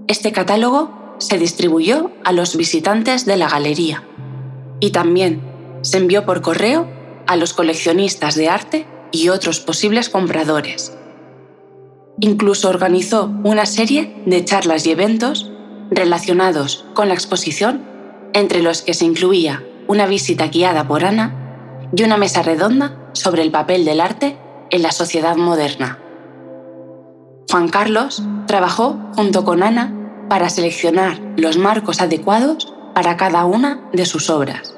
Este 0.07 0.31
catálogo 0.31 1.15
se 1.17 1.37
distribuyó 1.37 2.11
a 2.23 2.31
los 2.31 2.55
visitantes 2.55 3.25
de 3.25 3.37
la 3.37 3.49
galería 3.49 4.03
y 4.79 4.91
también 4.91 5.41
se 5.81 5.97
envió 5.97 6.25
por 6.25 6.41
correo 6.41 6.87
a 7.27 7.35
los 7.35 7.53
coleccionistas 7.53 8.35
de 8.35 8.49
arte 8.49 8.85
y 9.11 9.29
otros 9.29 9.59
posibles 9.59 10.09
compradores. 10.09 10.95
Incluso 12.19 12.69
organizó 12.69 13.31
una 13.43 13.65
serie 13.65 14.21
de 14.25 14.43
charlas 14.45 14.85
y 14.85 14.91
eventos 14.91 15.51
relacionados 15.91 16.85
con 16.93 17.07
la 17.07 17.13
exposición, 17.13 17.83
entre 18.33 18.61
los 18.61 18.81
que 18.81 18.93
se 18.93 19.05
incluía 19.05 19.63
una 19.87 20.07
visita 20.07 20.47
guiada 20.47 20.87
por 20.87 21.05
Ana 21.05 21.89
y 21.95 22.03
una 22.03 22.17
mesa 22.17 22.41
redonda 22.41 23.09
sobre 23.13 23.43
el 23.43 23.51
papel 23.51 23.85
del 23.85 24.01
arte 24.01 24.37
en 24.71 24.81
la 24.81 24.91
sociedad 24.91 25.35
moderna. 25.35 25.99
Juan 27.49 27.69
Carlos 27.69 28.23
trabajó 28.47 28.99
junto 29.15 29.45
con 29.45 29.63
Ana 29.63 29.93
para 30.29 30.49
seleccionar 30.49 31.19
los 31.37 31.57
marcos 31.57 32.01
adecuados 32.01 32.73
para 32.93 33.17
cada 33.17 33.45
una 33.45 33.89
de 33.93 34.05
sus 34.05 34.29
obras. 34.29 34.75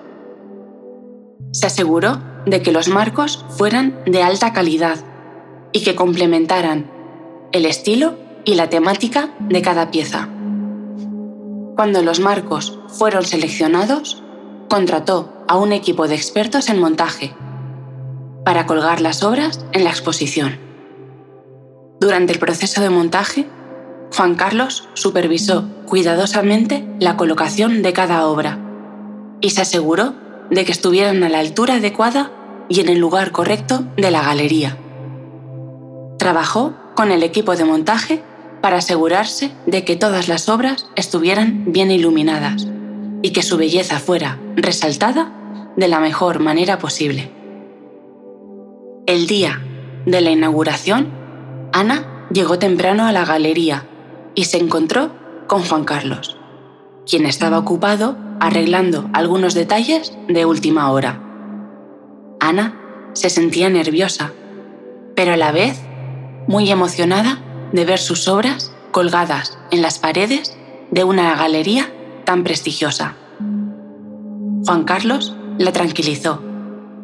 Se 1.51 1.67
aseguró 1.67 2.19
de 2.47 2.61
que 2.61 2.71
los 2.71 2.87
marcos 2.87 3.45
fueran 3.49 3.99
de 4.05 4.23
alta 4.23 4.53
calidad 4.53 4.97
y 5.73 5.83
que 5.83 5.95
complementaran 5.95 6.89
el 7.51 7.65
estilo 7.65 8.17
y 8.45 8.55
la 8.55 8.69
temática 8.69 9.35
de 9.39 9.61
cada 9.61 9.91
pieza. 9.91 10.29
Cuando 11.75 12.01
los 12.01 12.21
marcos 12.21 12.79
fueron 12.87 13.25
seleccionados, 13.25 14.23
contrató 14.69 15.43
a 15.49 15.57
un 15.57 15.73
equipo 15.73 16.07
de 16.07 16.15
expertos 16.15 16.69
en 16.69 16.79
montaje 16.79 17.35
para 18.45 18.65
colgar 18.65 19.01
las 19.01 19.23
obras 19.23 19.65
en 19.73 19.83
la 19.83 19.89
exposición. 19.89 20.57
Durante 21.99 22.31
el 22.31 22.39
proceso 22.39 22.79
de 22.79 22.89
montaje, 22.89 23.45
Juan 24.15 24.35
Carlos 24.35 24.87
supervisó 24.93 25.67
cuidadosamente 25.85 26.87
la 26.99 27.17
colocación 27.17 27.81
de 27.81 27.91
cada 27.91 28.25
obra 28.25 28.57
y 29.41 29.49
se 29.49 29.61
aseguró 29.61 30.13
de 30.49 30.63
que 30.63 30.71
estuvieran 30.71 31.23
a 31.23 31.29
la 31.29 31.39
altura 31.39 31.75
adecuada 31.75 32.31
y 32.69 32.81
en 32.81 32.89
el 32.89 32.99
lugar 32.99 33.31
correcto 33.31 33.83
de 33.95 34.11
la 34.11 34.21
galería. 34.21 34.77
Trabajó 36.17 36.73
con 36.95 37.11
el 37.11 37.23
equipo 37.23 37.55
de 37.55 37.65
montaje 37.65 38.21
para 38.61 38.77
asegurarse 38.77 39.51
de 39.65 39.83
que 39.85 39.95
todas 39.95 40.27
las 40.27 40.49
obras 40.49 40.87
estuvieran 40.95 41.71
bien 41.71 41.91
iluminadas 41.91 42.67
y 43.21 43.31
que 43.31 43.43
su 43.43 43.57
belleza 43.57 43.99
fuera 43.99 44.39
resaltada 44.55 45.31
de 45.75 45.87
la 45.87 45.99
mejor 45.99 46.39
manera 46.39 46.79
posible. 46.79 47.31
El 49.05 49.27
día 49.27 49.61
de 50.05 50.21
la 50.21 50.31
inauguración, 50.31 51.09
Ana 51.71 52.27
llegó 52.31 52.59
temprano 52.59 53.05
a 53.05 53.11
la 53.11 53.25
galería 53.25 53.85
y 54.35 54.45
se 54.45 54.57
encontró 54.57 55.11
con 55.47 55.63
Juan 55.63 55.85
Carlos, 55.85 56.37
quien 57.05 57.25
estaba 57.25 57.59
ocupado 57.59 58.17
arreglando 58.39 59.09
algunos 59.13 59.53
detalles 59.53 60.13
de 60.27 60.45
última 60.45 60.91
hora. 60.91 61.26
Ana 62.39 62.79
se 63.13 63.29
sentía 63.29 63.69
nerviosa, 63.69 64.31
pero 65.15 65.33
a 65.33 65.37
la 65.37 65.51
vez 65.51 65.79
muy 66.47 66.69
emocionada 66.71 67.39
de 67.71 67.85
ver 67.85 67.99
sus 67.99 68.27
obras 68.27 68.71
colgadas 68.91 69.57
en 69.71 69.81
las 69.81 69.99
paredes 69.99 70.55
de 70.91 71.03
una 71.03 71.35
galería 71.35 71.91
tan 72.25 72.43
prestigiosa. 72.43 73.15
Juan 74.65 74.83
Carlos 74.85 75.35
la 75.57 75.71
tranquilizó 75.71 76.41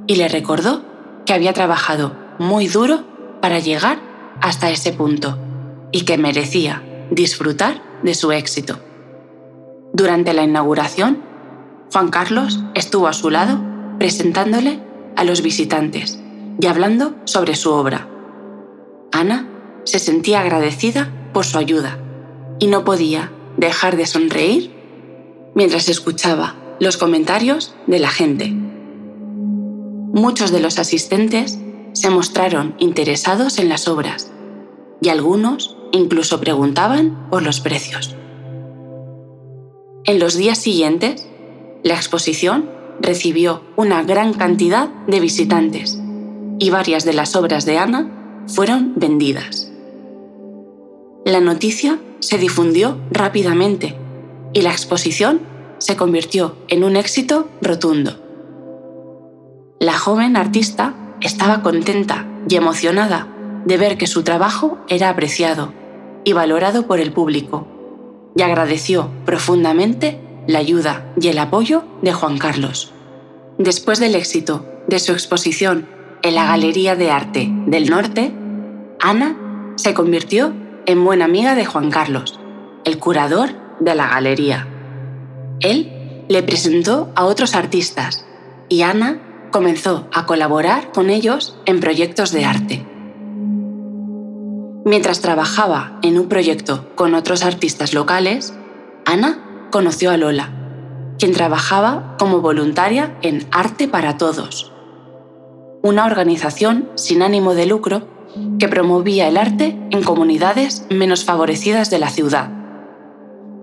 y 0.08 0.15
le 0.15 0.28
recordó 0.28 0.84
que 1.26 1.34
había 1.34 1.54
trabajado 1.54 2.15
muy 2.39 2.67
duro 2.67 3.04
para 3.41 3.60
llegar 3.60 4.00
hasta 4.41 4.69
ese 4.69 4.93
punto 4.93 5.38
y 5.91 6.06
que 6.06 6.17
merecía 6.17 6.84
disfrutar 7.12 7.82
de 8.04 8.13
su 8.15 8.32
éxito. 8.32 8.80
Durante 9.93 10.34
la 10.34 10.43
inauguración, 10.43 11.22
Juan 11.91 12.10
Carlos 12.10 12.60
estuvo 12.74 13.08
a 13.08 13.13
su 13.13 13.30
lado 13.30 13.62
presentándole 14.00 14.82
a 15.15 15.23
los 15.23 15.41
visitantes 15.41 16.19
y 16.60 16.67
hablando 16.67 17.15
sobre 17.26 17.56
su 17.56 17.71
obra. 17.71 18.08
Ana 19.12 19.49
se 19.84 19.99
sentía 19.99 20.41
agradecida 20.41 21.12
por 21.34 21.45
su 21.45 21.58
ayuda 21.58 21.99
y 22.60 22.67
no 22.67 22.84
podía 22.84 23.32
dejar 23.58 23.97
de 23.97 24.06
sonreír 24.06 24.71
mientras 25.56 25.89
escuchaba 25.89 26.56
los 26.80 26.97
comentarios 26.97 27.76
de 27.88 27.99
la 27.99 28.10
gente. 28.10 28.49
Muchos 30.13 30.52
de 30.52 30.60
los 30.60 30.80
asistentes 30.80 31.60
se 31.93 32.10
mostraron 32.10 32.76
interesados 32.80 33.60
en 33.60 33.69
las 33.69 33.88
obras 33.88 34.32
y 35.02 35.10
algunos 35.10 35.78
incluso 35.91 36.39
preguntaban 36.39 37.30
por 37.30 37.43
los 37.43 37.60
precios. 37.60 38.15
En 40.06 40.19
los 40.19 40.36
días 40.36 40.58
siguientes, 40.58 41.28
la 41.84 41.95
exposición 41.95 42.69
recibió 42.99 43.62
una 43.75 44.03
gran 44.03 44.34
cantidad 44.34 44.89
de 45.08 45.19
visitantes 45.19 45.99
y 46.60 46.69
varias 46.69 47.06
de 47.06 47.13
las 47.13 47.36
obras 47.36 47.65
de 47.65 47.77
Ana 47.77 48.43
fueron 48.47 48.93
vendidas. 48.95 49.71
La 51.25 51.39
noticia 51.39 51.99
se 52.19 52.38
difundió 52.38 52.97
rápidamente 53.12 53.95
y 54.53 54.62
la 54.62 54.71
exposición 54.71 55.41
se 55.77 55.97
convirtió 55.97 56.56
en 56.67 56.84
un 56.84 56.95
éxito 56.95 57.49
rotundo. 57.62 58.19
La 59.79 59.97
joven 59.97 60.38
artista 60.38 60.93
estaba 61.21 61.62
contenta 61.62 62.25
y 62.47 62.56
emocionada 62.56 63.27
de 63.65 63.77
ver 63.77 63.97
que 63.97 64.08
su 64.08 64.23
trabajo 64.23 64.77
era 64.88 65.10
apreciado 65.10 65.73
y 66.23 66.34
valorado 66.34 66.88
por 66.88 66.99
el 66.99 67.12
público, 67.12 67.67
y 68.36 68.41
agradeció 68.41 69.10
profundamente 69.25 70.19
la 70.47 70.60
ayuda 70.60 71.13
y 71.19 71.27
el 71.27 71.38
apoyo 71.38 71.84
de 72.01 72.13
Juan 72.13 72.38
Carlos. 72.38 72.91
Después 73.58 73.99
del 73.99 74.15
éxito 74.15 74.65
de 74.88 74.99
su 74.99 75.12
exposición 75.12 75.88
en 76.21 76.36
la 76.36 76.45
Galería 76.45 76.95
de 76.95 77.12
Arte 77.12 77.49
del 77.67 77.89
Norte, 77.89 78.34
Ana 78.99 79.73
se 79.75 79.93
convirtió 79.93 80.53
en 80.86 81.03
buena 81.03 81.25
amiga 81.25 81.56
de 81.56 81.65
Juan 81.65 81.91
Carlos, 81.91 82.39
el 82.86 82.99
curador 82.99 83.51
de 83.79 83.95
la 83.95 84.08
galería. 84.08 84.67
Él 85.60 86.25
le 86.29 86.43
presentó 86.43 87.12
a 87.15 87.25
otros 87.25 87.56
artistas 87.56 88.25
y 88.69 88.82
Ana 88.82 89.49
comenzó 89.51 90.08
a 90.13 90.25
colaborar 90.25 90.91
con 90.91 91.10
ellos 91.10 91.58
en 91.65 91.79
proyectos 91.79 92.32
de 92.32 92.45
arte. 92.45 92.86
Mientras 94.86 95.21
trabajaba 95.21 95.99
en 96.01 96.19
un 96.19 96.27
proyecto 96.27 96.89
con 96.95 97.13
otros 97.13 97.43
artistas 97.43 97.93
locales, 97.93 98.53
Ana 99.06 99.53
conoció 99.74 100.12
a 100.12 100.18
Lola, 100.18 100.52
quien 101.18 101.34
trabajaba 101.34 102.16
como 102.20 102.42
voluntaria 102.42 103.18
en 103.24 103.48
Arte 103.50 103.88
para 103.88 104.20
Todos, 104.20 104.72
una 105.82 106.06
organización 106.06 106.90
sin 106.94 107.24
ánimo 107.24 107.56
de 107.56 107.66
lucro 107.66 108.08
que 108.60 108.68
promovía 108.68 109.28
el 109.28 109.36
arte 109.36 109.76
en 109.90 110.04
comunidades 110.04 110.86
menos 110.92 111.26
favorecidas 111.26 111.90
de 111.90 111.98
la 111.98 112.10
ciudad. 112.10 112.52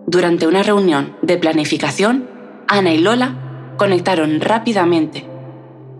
Durante 0.08 0.48
una 0.48 0.64
reunión 0.64 1.14
de 1.22 1.36
planificación, 1.38 2.28
Ana 2.66 2.92
y 2.92 2.98
Lola 2.98 3.74
conectaron 3.78 4.40
rápidamente, 4.40 5.28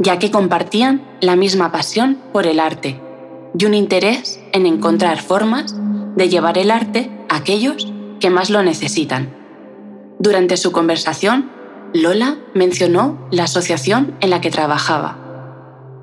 ya 0.01 0.19
que 0.19 0.33
compartían 0.33 1.03
la 1.21 1.37
misma 1.37 1.71
pasión 1.71 2.19
por 2.33 2.49
el 2.49 2.59
arte 2.59 3.01
y 3.57 3.65
un 3.65 3.75
interés 3.75 4.41
en 4.53 4.67
encontrar 4.67 5.23
formas 5.23 5.77
de 6.17 6.29
llevar 6.29 6.59
el 6.59 6.73
arte 6.73 7.13
a 7.29 7.37
aquellos 7.37 7.93
que 8.19 8.29
más 8.29 8.51
lo 8.51 8.65
necesitan. 8.65 9.40
Durante 10.21 10.59
su 10.59 10.71
conversación, 10.71 11.51
Lola 11.95 12.37
mencionó 12.53 13.27
la 13.31 13.45
asociación 13.45 14.19
en 14.21 14.29
la 14.29 14.43
que 14.43 14.51
trabajaba 14.51 15.17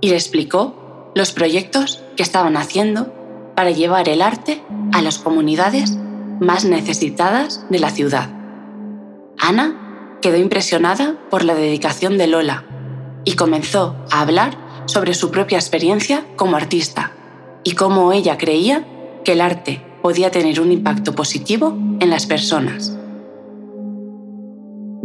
y 0.01 0.09
le 0.09 0.15
explicó 0.15 1.11
los 1.13 1.31
proyectos 1.31 2.01
que 2.15 2.23
estaban 2.23 2.57
haciendo 2.57 3.13
para 3.55 3.69
llevar 3.69 4.09
el 4.09 4.23
arte 4.23 4.63
a 4.91 5.03
las 5.03 5.19
comunidades 5.19 5.99
más 6.39 6.65
necesitadas 6.65 7.63
de 7.69 7.77
la 7.77 7.91
ciudad. 7.91 8.31
Ana 9.37 10.17
quedó 10.19 10.37
impresionada 10.37 11.15
por 11.29 11.45
la 11.45 11.53
dedicación 11.53 12.17
de 12.17 12.25
Lola 12.25 12.65
y 13.23 13.33
comenzó 13.33 13.95
a 14.09 14.21
hablar 14.21 14.57
sobre 14.87 15.13
su 15.13 15.29
propia 15.29 15.59
experiencia 15.59 16.25
como 16.35 16.55
artista 16.55 17.11
y 17.63 17.73
cómo 17.73 18.11
ella 18.13 18.39
creía 18.39 18.83
que 19.23 19.33
el 19.33 19.41
arte 19.41 19.85
podía 20.01 20.31
tener 20.31 20.59
un 20.59 20.71
impacto 20.71 21.13
positivo 21.13 21.77
en 21.99 22.09
las 22.09 22.25
personas. 22.25 22.96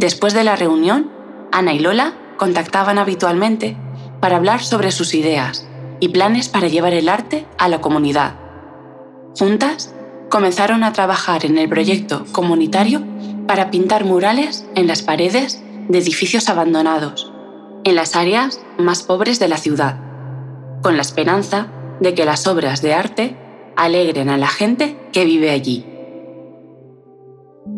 Después 0.03 0.33
de 0.33 0.43
la 0.43 0.57
reunión, 0.57 1.09
Ana 1.53 1.71
y 1.71 1.79
Lola 1.79 2.11
contactaban 2.35 2.97
habitualmente 2.97 3.77
para 4.19 4.35
hablar 4.35 4.61
sobre 4.61 4.91
sus 4.91 5.13
ideas 5.13 5.65
y 6.01 6.09
planes 6.09 6.49
para 6.49 6.67
llevar 6.67 6.91
el 6.91 7.07
arte 7.07 7.47
a 7.57 7.69
la 7.69 7.79
comunidad. 7.79 8.35
Juntas, 9.39 9.95
comenzaron 10.29 10.83
a 10.83 10.91
trabajar 10.91 11.45
en 11.45 11.57
el 11.57 11.69
proyecto 11.69 12.25
comunitario 12.33 13.01
para 13.47 13.71
pintar 13.71 14.03
murales 14.03 14.67
en 14.75 14.87
las 14.87 15.03
paredes 15.03 15.63
de 15.87 15.99
edificios 15.99 16.49
abandonados, 16.49 17.31
en 17.85 17.95
las 17.95 18.17
áreas 18.17 18.59
más 18.77 19.03
pobres 19.03 19.39
de 19.39 19.47
la 19.47 19.55
ciudad, 19.55 20.01
con 20.81 20.97
la 20.97 21.01
esperanza 21.01 21.67
de 22.01 22.13
que 22.13 22.25
las 22.25 22.45
obras 22.45 22.81
de 22.81 22.93
arte 22.93 23.37
alegren 23.77 24.27
a 24.27 24.37
la 24.37 24.49
gente 24.49 24.97
que 25.13 25.23
vive 25.23 25.51
allí. 25.51 25.85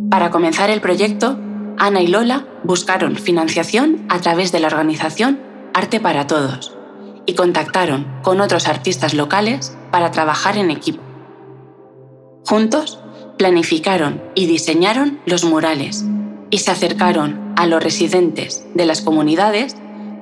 Para 0.09 0.31
comenzar 0.31 0.71
el 0.71 0.81
proyecto, 0.81 1.37
Ana 1.77 2.01
y 2.01 2.07
Lola 2.07 2.45
buscaron 2.63 3.15
financiación 3.15 4.05
a 4.09 4.19
través 4.19 4.51
de 4.51 4.59
la 4.59 4.67
organización 4.67 5.39
Arte 5.73 5.99
para 5.99 6.27
Todos 6.27 6.75
y 7.25 7.33
contactaron 7.33 8.07
con 8.21 8.39
otros 8.39 8.67
artistas 8.67 9.13
locales 9.13 9.75
para 9.91 10.11
trabajar 10.11 10.57
en 10.57 10.71
equipo. 10.71 11.01
Juntos, 12.45 12.99
planificaron 13.37 14.21
y 14.35 14.45
diseñaron 14.45 15.19
los 15.25 15.43
murales 15.43 16.05
y 16.49 16.59
se 16.59 16.71
acercaron 16.71 17.53
a 17.57 17.65
los 17.67 17.83
residentes 17.83 18.65
de 18.73 18.85
las 18.85 19.01
comunidades 19.01 19.75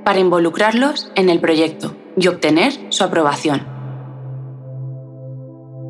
para 0.04 0.20
involucrarlos 0.20 1.12
en 1.16 1.30
el 1.30 1.40
proyecto 1.40 1.96
y 2.18 2.28
obtener 2.28 2.74
su 2.90 3.04
aprobación. 3.04 3.68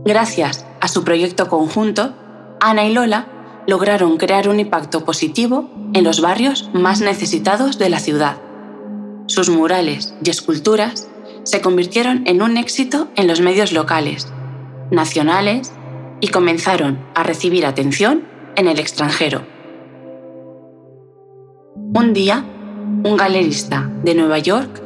Gracias 0.06 0.66
a 0.82 0.88
su 0.90 1.04
proyecto 1.04 1.48
conjunto, 1.48 2.14
Ana 2.60 2.84
y 2.86 2.94
Lola 2.94 3.28
lograron 3.68 4.18
crear 4.18 4.50
un 4.50 4.60
impacto 4.60 5.06
positivo 5.06 5.70
en 5.94 6.04
los 6.04 6.22
barrios 6.22 6.70
más 6.74 7.02
necesitados 7.02 7.78
de 7.78 7.90
la 7.90 8.00
ciudad. 8.00 8.38
Sus 9.28 9.50
murales 9.50 10.14
y 10.24 10.30
esculturas 10.30 11.08
se 11.44 11.62
convirtieron 11.62 12.24
en 12.26 12.42
un 12.42 12.58
éxito 12.58 13.08
en 13.16 13.28
los 13.28 13.42
medios 13.42 13.72
locales, 13.72 14.28
nacionales 14.92 15.74
y 16.22 16.28
comenzaron 16.30 17.00
a 17.16 17.24
recibir 17.24 17.66
atención 17.66 18.24
en 18.56 18.68
el 18.68 18.80
extranjero. 18.80 19.46
Un 21.76 22.14
día, 22.14 22.46
un 23.04 23.18
galerista 23.18 23.90
de 24.04 24.16
Nueva 24.16 24.40
York, 24.40 24.82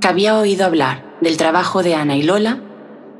que 0.00 0.08
había 0.08 0.38
oído 0.38 0.64
hablar 0.64 1.16
del 1.20 1.36
trabajo 1.36 1.82
de 1.82 1.94
Ana 1.94 2.16
y 2.16 2.22
Lola, 2.22 2.60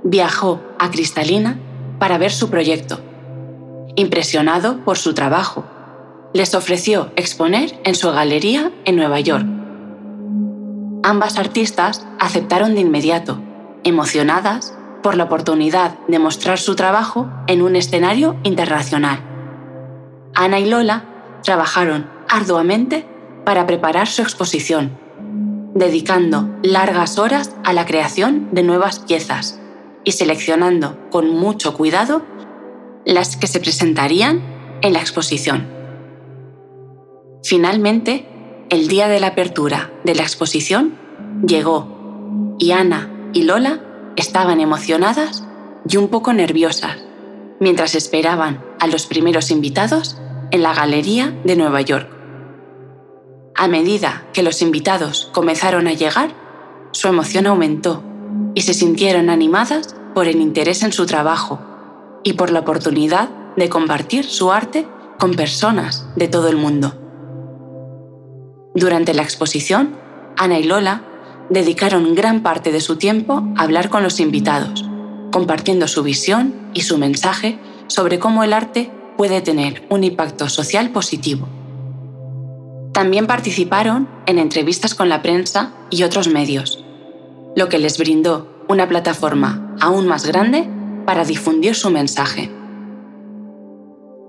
viajó 0.05 0.61
a 0.79 0.90
Cristalina 0.90 1.59
para 1.99 2.19
ver 2.19 2.33
su 2.33 2.51
proyecto. 2.51 3.01
Impresionado 3.98 4.85
por 4.85 4.98
su 4.98 5.14
trabajo, 5.14 5.64
les 6.35 6.54
ofreció 6.54 7.11
exponer 7.16 7.80
en 7.85 7.94
su 7.94 8.12
galería 8.12 8.70
en 8.85 8.96
Nueva 8.96 9.20
York. 9.20 9.46
Ambas 11.02 11.38
artistas 11.38 12.06
aceptaron 12.18 12.74
de 12.74 12.82
inmediato, 12.82 13.40
emocionadas 13.85 14.76
por 15.02 15.16
la 15.16 15.24
oportunidad 15.24 15.98
de 16.09 16.18
mostrar 16.18 16.59
su 16.59 16.76
trabajo 16.76 17.30
en 17.46 17.62
un 17.62 17.74
escenario 17.74 18.37
internacional. 18.42 19.20
Ana 20.35 20.59
y 20.59 20.66
Lola 20.66 21.04
trabajaron 21.42 22.06
arduamente 22.28 23.06
para 23.46 23.66
preparar 23.66 24.09
su 24.09 24.20
exposición, 24.20 24.98
dedicando 25.74 26.50
largas 26.62 27.18
horas 27.18 27.56
a 27.64 27.72
la 27.72 27.87
creación 27.87 28.48
de 28.52 28.62
nuevas 28.62 28.98
piezas 28.98 29.59
y 30.04 30.12
seleccionando 30.12 30.98
con 31.11 31.30
mucho 31.30 31.72
cuidado 31.72 32.36
las 33.07 33.37
que 33.37 33.47
se 33.47 33.61
presentarían 33.61 34.42
en 34.83 34.92
la 34.92 35.01
exposición. 35.01 35.66
Finalmente, 37.42 38.29
el 38.69 38.88
día 38.88 39.09
de 39.09 39.21
la 39.21 39.29
apertura 39.29 39.92
de 40.05 40.14
la 40.14 40.23
exposición 40.23 40.99
llegó 41.47 42.57
y 42.59 42.73
Ana 42.73 43.11
y 43.33 43.45
Lola 43.45 43.87
Estaban 44.16 44.61
emocionadas 44.61 45.45
y 45.87 45.99
un 45.99 46.09
poco 46.09 46.33
nerviosas 46.33 46.97
mientras 47.61 47.95
esperaban 47.95 48.64
a 48.81 48.87
los 48.87 49.07
primeros 49.07 49.51
invitados 49.51 50.16
en 50.51 50.62
la 50.62 50.75
Galería 50.75 51.38
de 51.45 51.55
Nueva 51.55 51.83
York. 51.83 52.09
A 53.55 53.69
medida 53.69 54.27
que 54.33 54.42
los 54.42 54.62
invitados 54.62 55.31
comenzaron 55.33 55.87
a 55.87 55.92
llegar, 55.92 56.31
su 56.92 57.09
emoción 57.09 57.47
aumentó 57.47 58.03
y 58.55 58.62
se 58.62 58.73
sintieron 58.73 59.29
animadas 59.29 59.95
por 60.14 60.29
el 60.29 60.40
interés 60.40 60.83
en 60.83 60.92
su 60.92 61.05
trabajo 61.05 61.61
y 62.26 62.32
por 62.32 62.50
la 62.50 62.58
oportunidad 62.58 63.28
de 63.56 63.68
compartir 63.68 64.24
su 64.24 64.50
arte 64.50 64.84
con 65.16 65.34
personas 65.34 66.08
de 66.16 66.26
todo 66.26 66.48
el 66.48 66.56
mundo. 66.56 66.92
Durante 68.74 69.14
la 69.14 69.22
exposición, 69.22 69.94
Ana 70.36 70.58
y 70.58 70.64
Lola 70.64 71.02
dedicaron 71.50 72.16
gran 72.16 72.42
parte 72.42 72.72
de 72.72 72.80
su 72.80 72.96
tiempo 72.96 73.44
a 73.56 73.62
hablar 73.62 73.90
con 73.90 74.02
los 74.02 74.18
invitados, 74.18 74.84
compartiendo 75.30 75.86
su 75.86 76.02
visión 76.02 76.52
y 76.74 76.80
su 76.80 76.98
mensaje 76.98 77.60
sobre 77.86 78.18
cómo 78.18 78.42
el 78.42 78.54
arte 78.54 78.90
puede 79.16 79.40
tener 79.40 79.86
un 79.88 80.02
impacto 80.02 80.48
social 80.48 80.90
positivo. 80.90 81.46
También 82.90 83.28
participaron 83.28 84.08
en 84.26 84.40
entrevistas 84.40 84.96
con 84.96 85.08
la 85.08 85.22
prensa 85.22 85.74
y 85.90 86.02
otros 86.02 86.26
medios, 86.26 86.84
lo 87.54 87.68
que 87.68 87.78
les 87.78 87.98
brindó 87.98 88.64
una 88.68 88.88
plataforma 88.88 89.76
aún 89.80 90.08
más 90.08 90.26
grande 90.26 90.68
para 91.07 91.25
difundir 91.25 91.75
su 91.75 91.90
mensaje. 91.90 92.51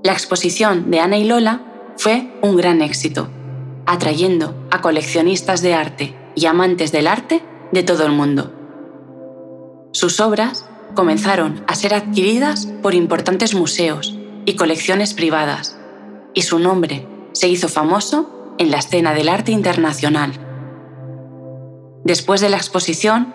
La 0.03 0.13
exposición 0.13 0.89
de 0.91 0.99
Ana 0.99 1.17
y 1.17 1.25
Lola 1.25 1.61
fue 1.97 2.31
un 2.41 2.55
gran 2.55 2.81
éxito, 2.81 3.27
atrayendo 3.85 4.55
a 4.71 4.81
coleccionistas 4.81 5.61
de 5.61 5.73
arte 5.73 6.15
y 6.35 6.45
amantes 6.45 6.91
del 6.91 7.07
arte 7.07 7.41
de 7.71 7.83
todo 7.83 8.05
el 8.05 8.11
mundo. 8.11 8.53
Sus 9.91 10.19
obras 10.19 10.65
comenzaron 10.93 11.63
a 11.67 11.75
ser 11.75 11.93
adquiridas 11.93 12.67
por 12.81 12.93
importantes 12.93 13.55
museos 13.55 14.15
y 14.45 14.55
colecciones 14.55 15.13
privadas, 15.13 15.77
y 16.33 16.43
su 16.43 16.59
nombre 16.59 17.07
se 17.33 17.49
hizo 17.49 17.67
famoso 17.67 18.53
en 18.59 18.71
la 18.71 18.77
escena 18.77 19.13
del 19.13 19.29
arte 19.29 19.51
internacional. 19.51 20.31
Después 22.03 22.39
de 22.39 22.49
la 22.49 22.57
exposición, 22.57 23.33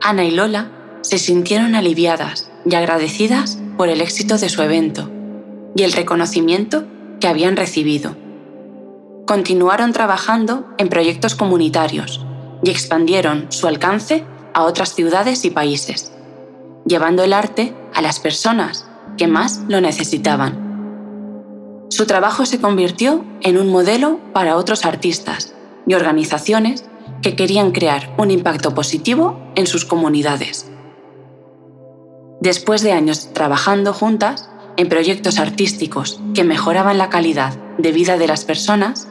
Ana 0.00 0.24
y 0.24 0.30
Lola 0.30 0.70
se 1.02 1.18
sintieron 1.18 1.74
aliviadas 1.74 2.50
y 2.64 2.74
agradecidas 2.74 3.58
por 3.76 3.88
el 3.88 4.00
éxito 4.00 4.38
de 4.38 4.48
su 4.48 4.62
evento 4.62 5.10
y 5.76 5.82
el 5.82 5.92
reconocimiento 5.92 6.84
que 7.20 7.28
habían 7.28 7.56
recibido. 7.56 8.16
Continuaron 9.26 9.92
trabajando 9.92 10.66
en 10.78 10.88
proyectos 10.88 11.34
comunitarios 11.34 12.24
y 12.62 12.70
expandieron 12.70 13.46
su 13.50 13.66
alcance 13.66 14.24
a 14.52 14.62
otras 14.62 14.94
ciudades 14.94 15.44
y 15.44 15.50
países, 15.50 16.12
llevando 16.86 17.24
el 17.24 17.32
arte 17.32 17.74
a 17.94 18.02
las 18.02 18.20
personas 18.20 18.86
que 19.16 19.26
más 19.26 19.62
lo 19.68 19.80
necesitaban. 19.80 20.64
Su 21.88 22.06
trabajo 22.06 22.46
se 22.46 22.60
convirtió 22.60 23.24
en 23.42 23.56
un 23.58 23.70
modelo 23.70 24.20
para 24.32 24.56
otros 24.56 24.84
artistas 24.84 25.54
y 25.86 25.94
organizaciones 25.94 26.84
que 27.22 27.36
querían 27.36 27.72
crear 27.72 28.14
un 28.18 28.30
impacto 28.30 28.74
positivo 28.74 29.38
en 29.54 29.66
sus 29.66 29.84
comunidades. 29.84 30.70
Después 32.40 32.82
de 32.82 32.92
años 32.92 33.32
trabajando 33.32 33.92
juntas 33.92 34.50
en 34.76 34.88
proyectos 34.88 35.38
artísticos 35.38 36.20
que 36.34 36.44
mejoraban 36.44 36.98
la 36.98 37.08
calidad 37.08 37.54
de 37.78 37.92
vida 37.92 38.18
de 38.18 38.26
las 38.26 38.44
personas, 38.44 39.08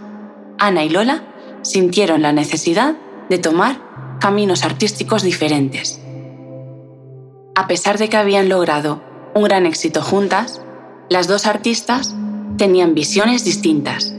Ana 0.59 0.83
y 0.83 0.89
Lola 0.89 1.23
sintieron 1.61 2.21
la 2.21 2.33
necesidad 2.33 2.95
de 3.29 3.37
tomar 3.37 4.17
caminos 4.19 4.63
artísticos 4.63 5.23
diferentes. 5.23 5.99
A 7.55 7.67
pesar 7.67 7.97
de 7.97 8.09
que 8.09 8.17
habían 8.17 8.49
logrado 8.49 9.01
un 9.35 9.43
gran 9.43 9.65
éxito 9.65 10.01
juntas, 10.01 10.61
las 11.09 11.27
dos 11.27 11.45
artistas 11.45 12.15
tenían 12.57 12.93
visiones 12.93 13.43
distintas 13.43 14.13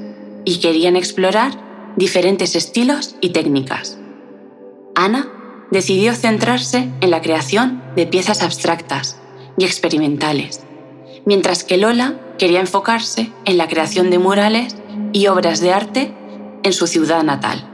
y 0.44 0.60
querían 0.60 0.96
explorar 0.96 1.52
diferentes 1.96 2.56
estilos 2.56 3.16
y 3.20 3.30
técnicas. 3.30 3.98
Ana 4.94 5.43
decidió 5.70 6.14
centrarse 6.14 6.90
en 7.00 7.10
la 7.10 7.20
creación 7.20 7.82
de 7.96 8.06
piezas 8.06 8.42
abstractas 8.42 9.18
y 9.56 9.64
experimentales, 9.64 10.64
mientras 11.24 11.64
que 11.64 11.76
Lola 11.76 12.14
quería 12.38 12.60
enfocarse 12.60 13.32
en 13.44 13.58
la 13.58 13.68
creación 13.68 14.10
de 14.10 14.18
murales 14.18 14.76
y 15.12 15.26
obras 15.28 15.60
de 15.60 15.72
arte 15.72 16.14
en 16.62 16.72
su 16.72 16.86
ciudad 16.86 17.22
natal. 17.22 17.70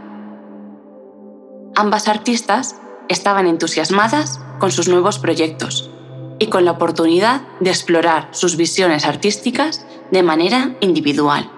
Ambas 1.75 2.09
artistas 2.09 2.77
estaban 3.09 3.47
entusiasmadas 3.47 4.41
con 4.59 4.71
sus 4.71 4.89
nuevos 4.89 5.19
proyectos 5.19 5.91
y 6.39 6.47
con 6.47 6.65
la 6.65 6.73
oportunidad 6.73 7.43
de 7.61 7.71
explorar 7.71 8.29
sus 8.33 8.57
visiones 8.57 9.05
artísticas 9.05 9.87
de 10.11 10.23
manera 10.23 10.77
individual. 10.81 11.51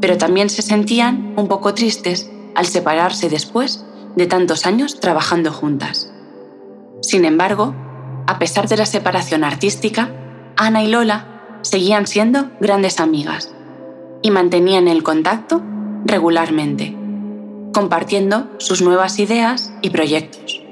Pero 0.00 0.16
también 0.18 0.50
se 0.50 0.62
sentían 0.62 1.34
un 1.36 1.48
poco 1.48 1.74
tristes 1.74 2.30
al 2.54 2.66
separarse 2.66 3.28
después 3.28 3.84
de 4.16 4.26
tantos 4.26 4.66
años 4.66 5.00
trabajando 5.00 5.52
juntas. 5.52 6.12
Sin 7.00 7.24
embargo, 7.24 7.74
a 8.26 8.38
pesar 8.38 8.68
de 8.68 8.76
la 8.76 8.86
separación 8.86 9.44
artística, 9.44 10.10
Ana 10.56 10.82
y 10.82 10.88
Lola 10.88 11.58
seguían 11.62 12.06
siendo 12.06 12.50
grandes 12.60 13.00
amigas 13.00 13.52
y 14.22 14.30
mantenían 14.30 14.88
el 14.88 15.02
contacto 15.02 15.62
regularmente 16.04 16.98
compartiendo 17.72 18.48
sus 18.58 18.82
nuevas 18.82 19.18
ideas 19.18 19.72
y 19.82 19.90
proyectos. 19.90 20.62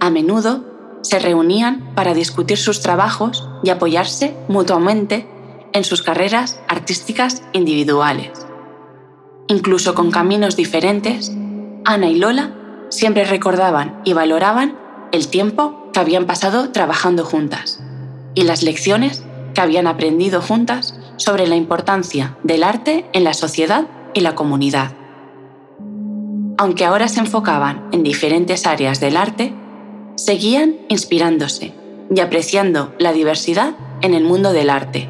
A 0.00 0.10
menudo 0.10 0.64
se 1.02 1.18
reunían 1.18 1.94
para 1.94 2.14
discutir 2.14 2.58
sus 2.58 2.80
trabajos 2.80 3.48
y 3.62 3.70
apoyarse 3.70 4.36
mutuamente 4.48 5.26
en 5.72 5.84
sus 5.84 6.02
carreras 6.02 6.60
artísticas 6.68 7.42
individuales. 7.52 8.46
Incluso 9.48 9.94
con 9.94 10.10
caminos 10.10 10.54
diferentes, 10.56 11.32
Ana 11.86 12.10
y 12.10 12.16
Lola 12.16 12.50
siempre 12.88 13.24
recordaban 13.24 14.00
y 14.04 14.12
valoraban 14.12 14.76
el 15.12 15.28
tiempo 15.28 15.88
que 15.92 16.00
habían 16.00 16.26
pasado 16.26 16.70
trabajando 16.70 17.24
juntas 17.24 17.80
y 18.34 18.42
las 18.42 18.64
lecciones 18.64 19.24
que 19.54 19.60
habían 19.60 19.86
aprendido 19.86 20.42
juntas 20.42 20.98
sobre 21.16 21.46
la 21.46 21.54
importancia 21.54 22.36
del 22.42 22.64
arte 22.64 23.06
en 23.12 23.22
la 23.22 23.34
sociedad 23.34 23.86
y 24.14 24.20
la 24.20 24.34
comunidad. 24.34 24.96
Aunque 26.58 26.84
ahora 26.84 27.06
se 27.06 27.20
enfocaban 27.20 27.88
en 27.92 28.02
diferentes 28.02 28.66
áreas 28.66 28.98
del 28.98 29.16
arte, 29.16 29.54
seguían 30.16 30.74
inspirándose 30.88 31.72
y 32.12 32.18
apreciando 32.18 32.94
la 32.98 33.12
diversidad 33.12 33.76
en 34.02 34.12
el 34.14 34.24
mundo 34.24 34.52
del 34.52 34.70
arte. 34.70 35.08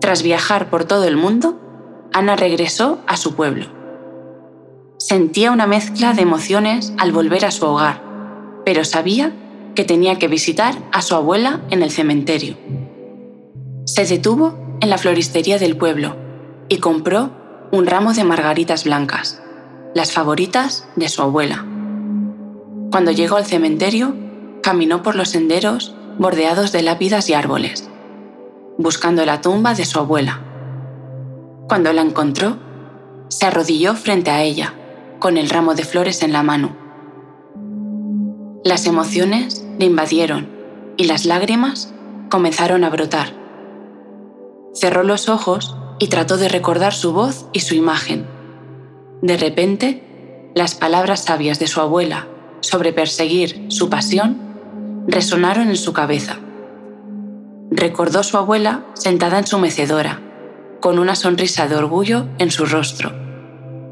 Tras 0.00 0.24
viajar 0.24 0.70
por 0.70 0.86
todo 0.86 1.04
el 1.04 1.16
mundo, 1.16 1.60
Ana 2.12 2.34
regresó 2.34 2.98
a 3.06 3.16
su 3.16 3.36
pueblo. 3.36 3.81
Sentía 5.02 5.50
una 5.50 5.66
mezcla 5.66 6.12
de 6.12 6.22
emociones 6.22 6.92
al 6.96 7.10
volver 7.10 7.44
a 7.44 7.50
su 7.50 7.66
hogar, 7.66 8.00
pero 8.64 8.84
sabía 8.84 9.32
que 9.74 9.82
tenía 9.82 10.16
que 10.20 10.28
visitar 10.28 10.76
a 10.92 11.02
su 11.02 11.16
abuela 11.16 11.60
en 11.70 11.82
el 11.82 11.90
cementerio. 11.90 12.56
Se 13.84 14.06
detuvo 14.06 14.76
en 14.80 14.90
la 14.90 14.98
floristería 14.98 15.58
del 15.58 15.76
pueblo 15.76 16.14
y 16.68 16.76
compró 16.76 17.32
un 17.72 17.86
ramo 17.86 18.12
de 18.12 18.22
margaritas 18.22 18.84
blancas, 18.84 19.42
las 19.92 20.12
favoritas 20.12 20.86
de 20.94 21.08
su 21.08 21.20
abuela. 21.20 21.66
Cuando 22.92 23.10
llegó 23.10 23.34
al 23.34 23.44
cementerio, 23.44 24.14
caminó 24.62 25.02
por 25.02 25.16
los 25.16 25.30
senderos 25.30 25.96
bordeados 26.16 26.70
de 26.70 26.82
lápidas 26.82 27.28
y 27.28 27.34
árboles, 27.34 27.90
buscando 28.78 29.26
la 29.26 29.40
tumba 29.40 29.74
de 29.74 29.84
su 29.84 29.98
abuela. 29.98 30.42
Cuando 31.66 31.92
la 31.92 32.02
encontró, 32.02 32.56
se 33.26 33.46
arrodilló 33.46 33.96
frente 33.96 34.30
a 34.30 34.44
ella, 34.44 34.74
con 35.22 35.36
el 35.36 35.48
ramo 35.50 35.76
de 35.76 35.84
flores 35.84 36.24
en 36.24 36.32
la 36.32 36.42
mano. 36.42 36.76
Las 38.64 38.86
emociones 38.88 39.64
le 39.78 39.86
invadieron 39.86 40.48
y 40.96 41.04
las 41.04 41.26
lágrimas 41.26 41.94
comenzaron 42.28 42.82
a 42.82 42.90
brotar. 42.90 43.32
Cerró 44.74 45.04
los 45.04 45.28
ojos 45.28 45.76
y 46.00 46.08
trató 46.08 46.38
de 46.38 46.48
recordar 46.48 46.92
su 46.92 47.12
voz 47.12 47.46
y 47.52 47.60
su 47.60 47.76
imagen. 47.76 48.26
De 49.22 49.36
repente, 49.36 50.50
las 50.56 50.74
palabras 50.74 51.22
sabias 51.22 51.60
de 51.60 51.68
su 51.68 51.80
abuela 51.80 52.26
sobre 52.58 52.92
perseguir 52.92 53.66
su 53.68 53.88
pasión 53.88 55.04
resonaron 55.06 55.68
en 55.68 55.76
su 55.76 55.92
cabeza. 55.92 56.40
Recordó 57.70 58.24
su 58.24 58.38
abuela 58.38 58.86
sentada 58.94 59.38
en 59.38 59.46
su 59.46 59.60
mecedora, 59.60 60.20
con 60.80 60.98
una 60.98 61.14
sonrisa 61.14 61.68
de 61.68 61.76
orgullo 61.76 62.26
en 62.38 62.50
su 62.50 62.66
rostro, 62.66 63.12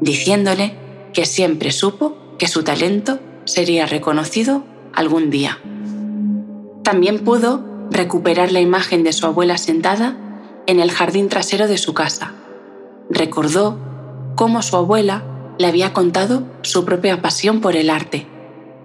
diciéndole 0.01 0.80
que 1.13 1.25
siempre 1.25 1.71
supo 1.71 2.17
que 2.37 2.47
su 2.47 2.63
talento 2.63 3.19
sería 3.45 3.85
reconocido 3.85 4.63
algún 4.93 5.29
día. 5.29 5.59
También 6.83 7.19
pudo 7.19 7.63
recuperar 7.91 8.51
la 8.51 8.61
imagen 8.61 9.03
de 9.03 9.13
su 9.13 9.25
abuela 9.25 9.57
sentada 9.57 10.17
en 10.67 10.79
el 10.79 10.91
jardín 10.91 11.29
trasero 11.29 11.67
de 11.67 11.77
su 11.77 11.93
casa. 11.93 12.33
Recordó 13.09 13.77
cómo 14.35 14.61
su 14.61 14.75
abuela 14.75 15.23
le 15.57 15.67
había 15.67 15.93
contado 15.93 16.43
su 16.61 16.85
propia 16.85 17.21
pasión 17.21 17.61
por 17.61 17.75
el 17.75 17.89
arte 17.89 18.25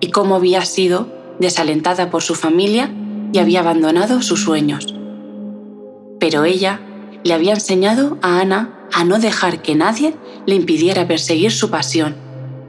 y 0.00 0.10
cómo 0.10 0.34
había 0.34 0.64
sido 0.64 1.08
desalentada 1.38 2.10
por 2.10 2.22
su 2.22 2.34
familia 2.34 2.90
y 3.32 3.38
había 3.38 3.60
abandonado 3.60 4.22
sus 4.22 4.42
sueños. 4.42 4.94
Pero 6.18 6.44
ella 6.44 6.80
le 7.24 7.34
había 7.34 7.54
enseñado 7.54 8.18
a 8.22 8.40
Ana 8.40 8.75
a 8.96 9.04
no 9.04 9.18
dejar 9.18 9.60
que 9.60 9.74
nadie 9.74 10.14
le 10.46 10.54
impidiera 10.54 11.06
perseguir 11.06 11.52
su 11.52 11.68
pasión 11.68 12.16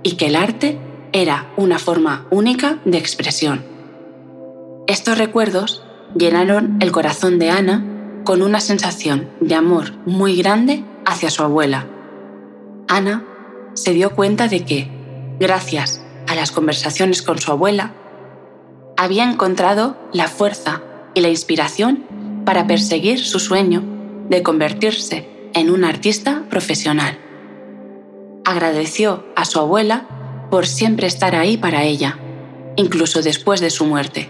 y 0.04 0.18
que 0.18 0.26
el 0.26 0.36
arte 0.36 0.78
era 1.14 1.54
una 1.56 1.80
forma 1.80 2.28
única 2.32 2.80
de 2.84 2.98
expresión. 2.98 3.64
Estos 4.88 5.18
recuerdos 5.18 5.84
llenaron 6.18 6.80
el 6.82 6.92
corazón 6.92 7.40
de 7.40 7.50
Ana 7.50 7.86
con 8.26 8.42
una 8.42 8.60
sensación 8.60 9.30
de 9.40 9.56
amor 9.56 9.94
muy 10.06 10.36
grande 10.36 10.84
hacia 11.06 11.30
su 11.30 11.44
abuela. 11.44 11.88
Ana 12.90 13.26
se 13.74 13.94
dio 13.94 14.14
cuenta 14.14 14.50
de 14.50 14.66
que, 14.66 14.92
gracias 15.40 16.02
a 16.28 16.36
las 16.36 16.52
conversaciones 16.52 17.22
con 17.22 17.38
su 17.38 17.54
abuela, 17.54 17.94
había 18.98 19.24
encontrado 19.32 19.96
la 20.12 20.28
fuerza 20.28 20.82
y 21.14 21.22
la 21.22 21.30
inspiración 21.30 22.04
para 22.44 22.68
perseguir 22.68 23.24
su 23.24 23.40
sueño 23.40 23.82
de 24.30 24.44
convertirse 24.44 25.37
en 25.60 25.72
un 25.72 25.84
artista 25.84 26.44
profesional. 26.50 27.18
Agradeció 28.46 29.26
a 29.36 29.46
su 29.46 29.60
abuela 29.60 30.48
por 30.52 30.68
siempre 30.68 31.08
estar 31.08 31.36
ahí 31.36 31.58
para 31.58 31.84
ella, 31.84 32.18
incluso 32.76 33.22
después 33.22 33.60
de 33.60 33.70
su 33.70 33.86
muerte, 33.86 34.30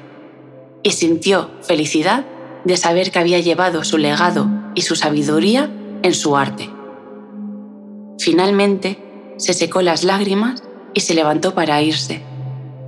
y 0.83 0.91
sintió 0.91 1.51
felicidad 1.61 2.25
de 2.63 2.77
saber 2.77 3.11
que 3.11 3.19
había 3.19 3.39
llevado 3.39 3.83
su 3.83 3.97
legado 3.97 4.47
y 4.73 4.81
su 4.81 4.95
sabiduría 4.95 5.69
en 6.01 6.13
su 6.13 6.37
arte. 6.37 6.69
Finalmente, 8.19 9.33
se 9.37 9.53
secó 9.53 9.81
las 9.81 10.03
lágrimas 10.03 10.63
y 10.93 11.01
se 11.01 11.13
levantó 11.13 11.53
para 11.53 11.81
irse, 11.81 12.21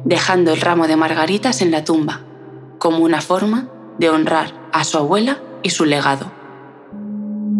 dejando 0.05 0.53
el 0.53 0.61
ramo 0.61 0.87
de 0.87 0.95
margaritas 0.95 1.61
en 1.61 1.71
la 1.71 1.83
tumba, 1.83 2.21
como 2.79 2.99
una 2.99 3.21
forma 3.21 3.69
de 3.99 4.09
honrar 4.09 4.53
a 4.71 4.83
su 4.85 4.97
abuela 4.97 5.39
y 5.61 5.71
su 5.71 5.85
legado. 5.85 6.38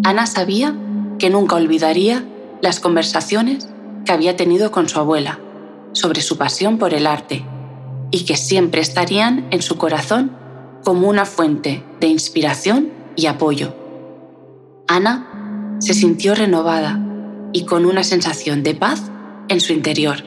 Ana 0.02 0.26
sabía 0.26 0.74
que 1.18 1.28
nunca 1.28 1.56
olvidaría 1.56 2.24
las 2.62 2.80
conversaciones 2.80 3.68
que 4.06 4.12
había 4.12 4.34
tenido 4.34 4.70
con 4.70 4.88
su 4.88 4.98
abuela 4.98 5.38
sobre 5.92 6.22
su 6.22 6.38
pasión 6.38 6.78
por 6.78 6.94
el 6.94 7.06
arte 7.06 7.44
y 8.10 8.24
que 8.24 8.36
siempre 8.36 8.80
estarían 8.80 9.46
en 9.50 9.60
su 9.60 9.76
corazón 9.76 10.32
como 10.84 11.08
una 11.08 11.26
fuente 11.26 11.84
de 12.00 12.06
inspiración 12.06 12.90
y 13.14 13.26
apoyo. 13.26 13.74
Ana 14.88 15.76
se 15.80 15.92
sintió 15.92 16.34
renovada 16.34 16.98
y 17.52 17.66
con 17.66 17.84
una 17.84 18.02
sensación 18.02 18.62
de 18.62 18.74
paz 18.74 19.10
en 19.48 19.60
su 19.60 19.74
interior 19.74 20.24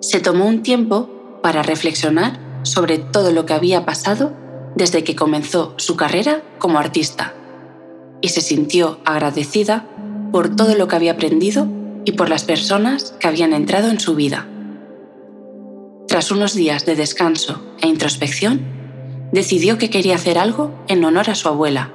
se 0.00 0.20
tomó 0.20 0.46
un 0.46 0.62
tiempo 0.62 1.40
para 1.42 1.62
reflexionar 1.62 2.38
sobre 2.62 2.98
todo 2.98 3.30
lo 3.32 3.44
que 3.44 3.52
había 3.52 3.84
pasado 3.84 4.32
desde 4.74 5.04
que 5.04 5.14
comenzó 5.14 5.74
su 5.76 5.96
carrera 5.96 6.42
como 6.58 6.78
artista 6.78 7.34
y 8.24 8.30
se 8.30 8.40
sintió 8.40 9.00
agradecida 9.04 9.84
por 10.32 10.56
todo 10.56 10.74
lo 10.76 10.88
que 10.88 10.96
había 10.96 11.12
aprendido 11.12 11.68
y 12.06 12.12
por 12.12 12.30
las 12.30 12.42
personas 12.42 13.14
que 13.20 13.28
habían 13.28 13.52
entrado 13.52 13.90
en 13.90 14.00
su 14.00 14.14
vida. 14.14 14.48
Tras 16.08 16.30
unos 16.30 16.54
días 16.54 16.86
de 16.86 16.96
descanso 16.96 17.60
e 17.82 17.86
introspección, 17.86 18.62
decidió 19.30 19.76
que 19.76 19.90
quería 19.90 20.14
hacer 20.14 20.38
algo 20.38 20.74
en 20.88 21.04
honor 21.04 21.28
a 21.28 21.34
su 21.34 21.48
abuela, 21.48 21.92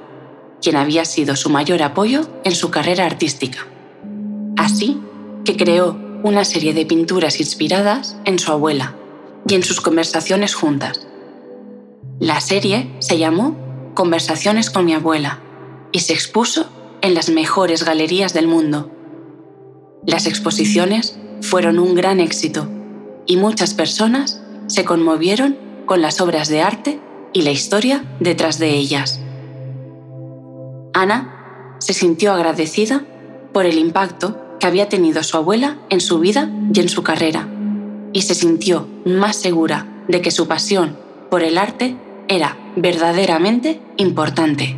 quien 0.62 0.76
había 0.76 1.04
sido 1.04 1.34
su 1.34 1.50
mayor 1.50 1.82
apoyo 1.82 2.30
en 2.44 2.54
su 2.54 2.70
carrera 2.70 3.06
artística. 3.06 3.66
Así 4.56 5.00
que 5.44 5.56
creó 5.56 5.98
una 6.22 6.44
serie 6.44 6.74
de 6.74 6.86
pinturas 6.86 7.40
inspiradas 7.40 8.16
en 8.24 8.38
su 8.38 8.52
abuela 8.52 8.94
y 9.48 9.54
en 9.56 9.64
sus 9.64 9.80
conversaciones 9.80 10.54
juntas. 10.54 11.08
La 12.20 12.40
serie 12.40 12.88
se 13.00 13.18
llamó 13.18 13.56
Conversaciones 13.94 14.70
con 14.70 14.84
mi 14.84 14.94
abuela 14.94 15.40
y 15.92 16.00
se 16.00 16.12
expuso 16.12 16.68
en 17.02 17.14
las 17.14 17.30
mejores 17.30 17.84
galerías 17.84 18.34
del 18.34 18.46
mundo. 18.46 18.90
Las 20.06 20.26
exposiciones 20.26 21.18
fueron 21.40 21.78
un 21.78 21.94
gran 21.94 22.20
éxito 22.20 22.68
y 23.26 23.36
muchas 23.36 23.74
personas 23.74 24.42
se 24.66 24.84
conmovieron 24.84 25.56
con 25.86 26.02
las 26.02 26.20
obras 26.20 26.48
de 26.48 26.62
arte 26.62 27.00
y 27.32 27.42
la 27.42 27.50
historia 27.50 28.04
detrás 28.20 28.58
de 28.58 28.70
ellas. 28.70 29.20
Ana 30.92 31.76
se 31.78 31.92
sintió 31.92 32.32
agradecida 32.32 33.04
por 33.52 33.66
el 33.66 33.78
impacto 33.78 34.58
que 34.58 34.66
había 34.66 34.88
tenido 34.88 35.22
su 35.22 35.36
abuela 35.36 35.78
en 35.88 36.00
su 36.00 36.18
vida 36.18 36.50
y 36.72 36.80
en 36.80 36.88
su 36.88 37.02
carrera, 37.02 37.48
y 38.12 38.22
se 38.22 38.34
sintió 38.34 38.86
más 39.04 39.36
segura 39.36 40.04
de 40.08 40.20
que 40.20 40.30
su 40.30 40.46
pasión 40.46 40.96
por 41.30 41.42
el 41.42 41.58
arte 41.58 41.96
era 42.28 42.56
verdaderamente 42.76 43.80
importante. 43.96 44.76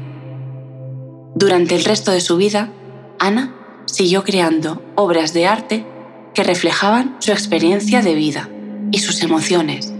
Durante 1.35 1.75
el 1.75 1.85
resto 1.85 2.11
de 2.11 2.21
su 2.21 2.37
vida, 2.37 2.71
Ana 3.19 3.55
siguió 3.87 4.23
creando 4.25 4.83
obras 4.95 5.33
de 5.33 5.47
arte 5.47 5.87
que 6.35 6.45
reflejaban 6.45 7.17
su 7.21 7.33
experiencia 7.33 8.03
de 8.03 8.15
vida 8.15 8.49
y 8.91 8.99
sus 8.99 9.23
emociones, 9.23 9.93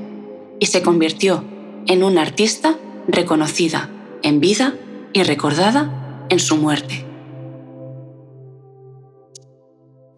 y 0.61 0.67
se 0.67 0.83
convirtió 0.83 1.45
en 1.87 2.05
una 2.05 2.23
artista 2.23 2.77
reconocida 3.09 3.91
en 4.23 4.41
vida 4.41 4.75
y 5.13 5.23
recordada 5.23 6.27
en 6.29 6.39
su 6.39 6.57
muerte. 6.57 7.05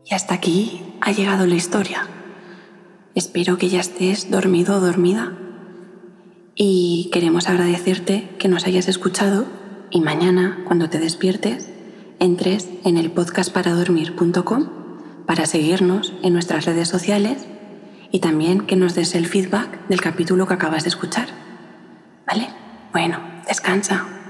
Y 0.04 0.14
hasta 0.14 0.34
aquí 0.34 0.82
ha 1.00 1.12
llegado 1.12 1.46
la 1.46 1.54
historia. 1.54 2.06
Espero 3.14 3.56
que 3.56 3.68
ya 3.68 3.80
estés 3.80 4.30
dormido 4.30 4.76
o 4.76 4.80
dormida. 4.80 5.32
Y 6.54 7.08
queremos 7.12 7.48
agradecerte 7.48 8.28
que 8.38 8.48
nos 8.48 8.66
hayas 8.66 8.86
escuchado 8.86 9.46
y 9.94 10.00
mañana, 10.00 10.58
cuando 10.64 10.90
te 10.90 10.98
despiertes, 10.98 11.70
entres 12.18 12.68
en 12.84 12.96
el 12.96 13.12
podcastparadormir.com 13.12 14.68
para 15.24 15.46
seguirnos 15.46 16.12
en 16.24 16.32
nuestras 16.32 16.64
redes 16.64 16.88
sociales 16.88 17.46
y 18.10 18.18
también 18.18 18.62
que 18.62 18.74
nos 18.74 18.96
des 18.96 19.14
el 19.14 19.26
feedback 19.26 19.86
del 19.86 20.00
capítulo 20.00 20.48
que 20.48 20.54
acabas 20.54 20.82
de 20.82 20.88
escuchar. 20.88 21.28
¿Vale? 22.26 22.48
Bueno, 22.92 23.20
descansa. 23.46 24.23